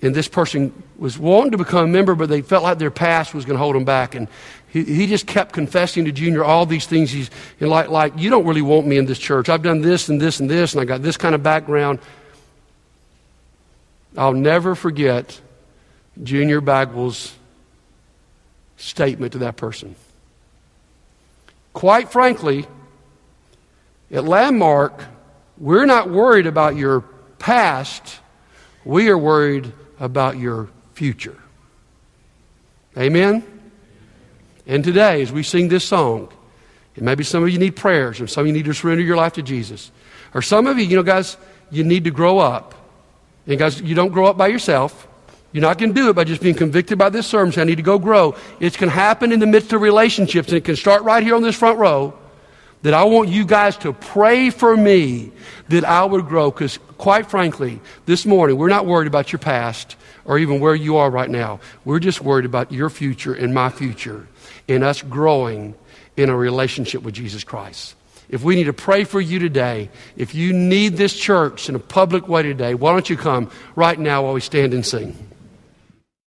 and 0.00 0.14
this 0.14 0.28
person 0.28 0.80
was 0.98 1.18
wanting 1.18 1.52
to 1.52 1.58
become 1.58 1.84
a 1.84 1.88
member, 1.88 2.14
but 2.14 2.28
they 2.28 2.42
felt 2.42 2.62
like 2.62 2.78
their 2.78 2.90
past 2.90 3.34
was 3.34 3.44
going 3.44 3.54
to 3.56 3.62
hold 3.62 3.74
them 3.74 3.84
back. 3.84 4.14
And 4.14 4.28
he, 4.68 4.84
he 4.84 5.06
just 5.06 5.26
kept 5.26 5.52
confessing 5.52 6.04
to 6.06 6.12
Junior 6.12 6.44
all 6.44 6.66
these 6.66 6.86
things. 6.86 7.10
He's 7.10 7.30
like, 7.60 7.88
like, 7.88 8.14
you 8.16 8.30
don't 8.30 8.46
really 8.46 8.62
want 8.62 8.86
me 8.86 8.96
in 8.96 9.06
this 9.06 9.18
church. 9.18 9.48
I've 9.48 9.62
done 9.62 9.80
this 9.80 10.08
and 10.08 10.20
this 10.20 10.40
and 10.40 10.48
this, 10.48 10.72
and 10.72 10.80
I 10.80 10.84
got 10.84 11.02
this 11.02 11.16
kind 11.16 11.34
of 11.34 11.42
background. 11.42 11.98
I'll 14.16 14.32
never 14.32 14.74
forget 14.74 15.40
Junior 16.22 16.60
Bagwell's 16.60 17.34
statement 18.76 19.32
to 19.32 19.38
that 19.38 19.56
person. 19.56 19.96
Quite 21.72 22.10
frankly, 22.10 22.66
at 24.10 24.24
Landmark, 24.24 25.04
we're 25.58 25.84
not 25.86 26.08
worried 26.08 26.46
about 26.46 26.76
your 26.76 27.02
past, 27.38 28.20
we 28.84 29.08
are 29.08 29.18
worried 29.18 29.72
about 29.98 30.38
your 30.38 30.68
future. 30.96 31.36
Amen? 32.96 33.44
And 34.66 34.82
today, 34.82 35.22
as 35.22 35.30
we 35.30 35.42
sing 35.42 35.68
this 35.68 35.84
song, 35.84 36.32
and 36.96 37.04
maybe 37.04 37.22
some 37.22 37.42
of 37.42 37.50
you 37.50 37.58
need 37.58 37.76
prayers, 37.76 38.20
or 38.20 38.26
some 38.26 38.42
of 38.42 38.46
you 38.46 38.52
need 38.54 38.64
to 38.64 38.72
surrender 38.72 39.04
your 39.04 39.16
life 39.16 39.34
to 39.34 39.42
Jesus. 39.42 39.92
Or 40.34 40.40
some 40.40 40.66
of 40.66 40.78
you, 40.78 40.86
you 40.86 40.96
know, 40.96 41.02
guys, 41.02 41.36
you 41.70 41.84
need 41.84 42.04
to 42.04 42.10
grow 42.10 42.38
up. 42.38 42.74
And 43.46 43.58
guys, 43.58 43.80
you 43.80 43.94
don't 43.94 44.10
grow 44.10 44.26
up 44.26 44.38
by 44.38 44.48
yourself. 44.48 45.06
You're 45.52 45.62
not 45.62 45.78
going 45.78 45.94
to 45.94 46.00
do 46.00 46.08
it 46.08 46.14
by 46.14 46.24
just 46.24 46.40
being 46.40 46.54
convicted 46.54 46.98
by 46.98 47.10
this 47.10 47.26
sermon. 47.26 47.52
So 47.52 47.60
I 47.60 47.64
need 47.64 47.76
to 47.76 47.82
go 47.82 47.98
grow. 47.98 48.34
It 48.58 48.76
can 48.76 48.88
happen 48.88 49.30
in 49.30 49.40
the 49.40 49.46
midst 49.46 49.72
of 49.74 49.82
relationships, 49.82 50.48
and 50.48 50.56
it 50.56 50.64
can 50.64 50.76
start 50.76 51.02
right 51.02 51.22
here 51.22 51.34
on 51.34 51.42
this 51.42 51.56
front 51.56 51.78
row. 51.78 52.18
That 52.82 52.94
I 52.94 53.04
want 53.04 53.28
you 53.28 53.44
guys 53.44 53.76
to 53.78 53.92
pray 53.92 54.50
for 54.50 54.76
me 54.76 55.32
that 55.68 55.84
I 55.84 56.04
would 56.04 56.26
grow. 56.26 56.50
Because, 56.50 56.78
quite 56.98 57.30
frankly, 57.30 57.80
this 58.06 58.24
morning, 58.24 58.56
we're 58.56 58.68
not 58.68 58.86
worried 58.86 59.06
about 59.06 59.32
your 59.32 59.38
past 59.38 59.96
or 60.26 60.38
even 60.38 60.60
where 60.60 60.74
you 60.74 60.96
are 60.96 61.10
right 61.10 61.30
now. 61.30 61.60
We're 61.84 62.00
just 62.00 62.20
worried 62.20 62.44
about 62.44 62.72
your 62.72 62.90
future 62.90 63.32
and 63.32 63.54
my 63.54 63.70
future 63.70 64.26
and 64.68 64.84
us 64.84 65.00
growing 65.00 65.74
in 66.16 66.28
a 66.28 66.36
relationship 66.36 67.02
with 67.02 67.14
Jesus 67.14 67.44
Christ. 67.44 67.94
If 68.28 68.42
we 68.42 68.56
need 68.56 68.64
to 68.64 68.72
pray 68.72 69.04
for 69.04 69.20
you 69.20 69.38
today, 69.38 69.88
if 70.16 70.34
you 70.34 70.52
need 70.52 70.96
this 70.96 71.16
church 71.16 71.68
in 71.68 71.76
a 71.76 71.78
public 71.78 72.26
way 72.26 72.42
today, 72.42 72.74
why 72.74 72.92
don't 72.92 73.08
you 73.08 73.16
come 73.16 73.50
right 73.76 73.98
now 73.98 74.24
while 74.24 74.34
we 74.34 74.40
stand 74.40 74.74
and 74.74 74.84
sing? 74.84 75.16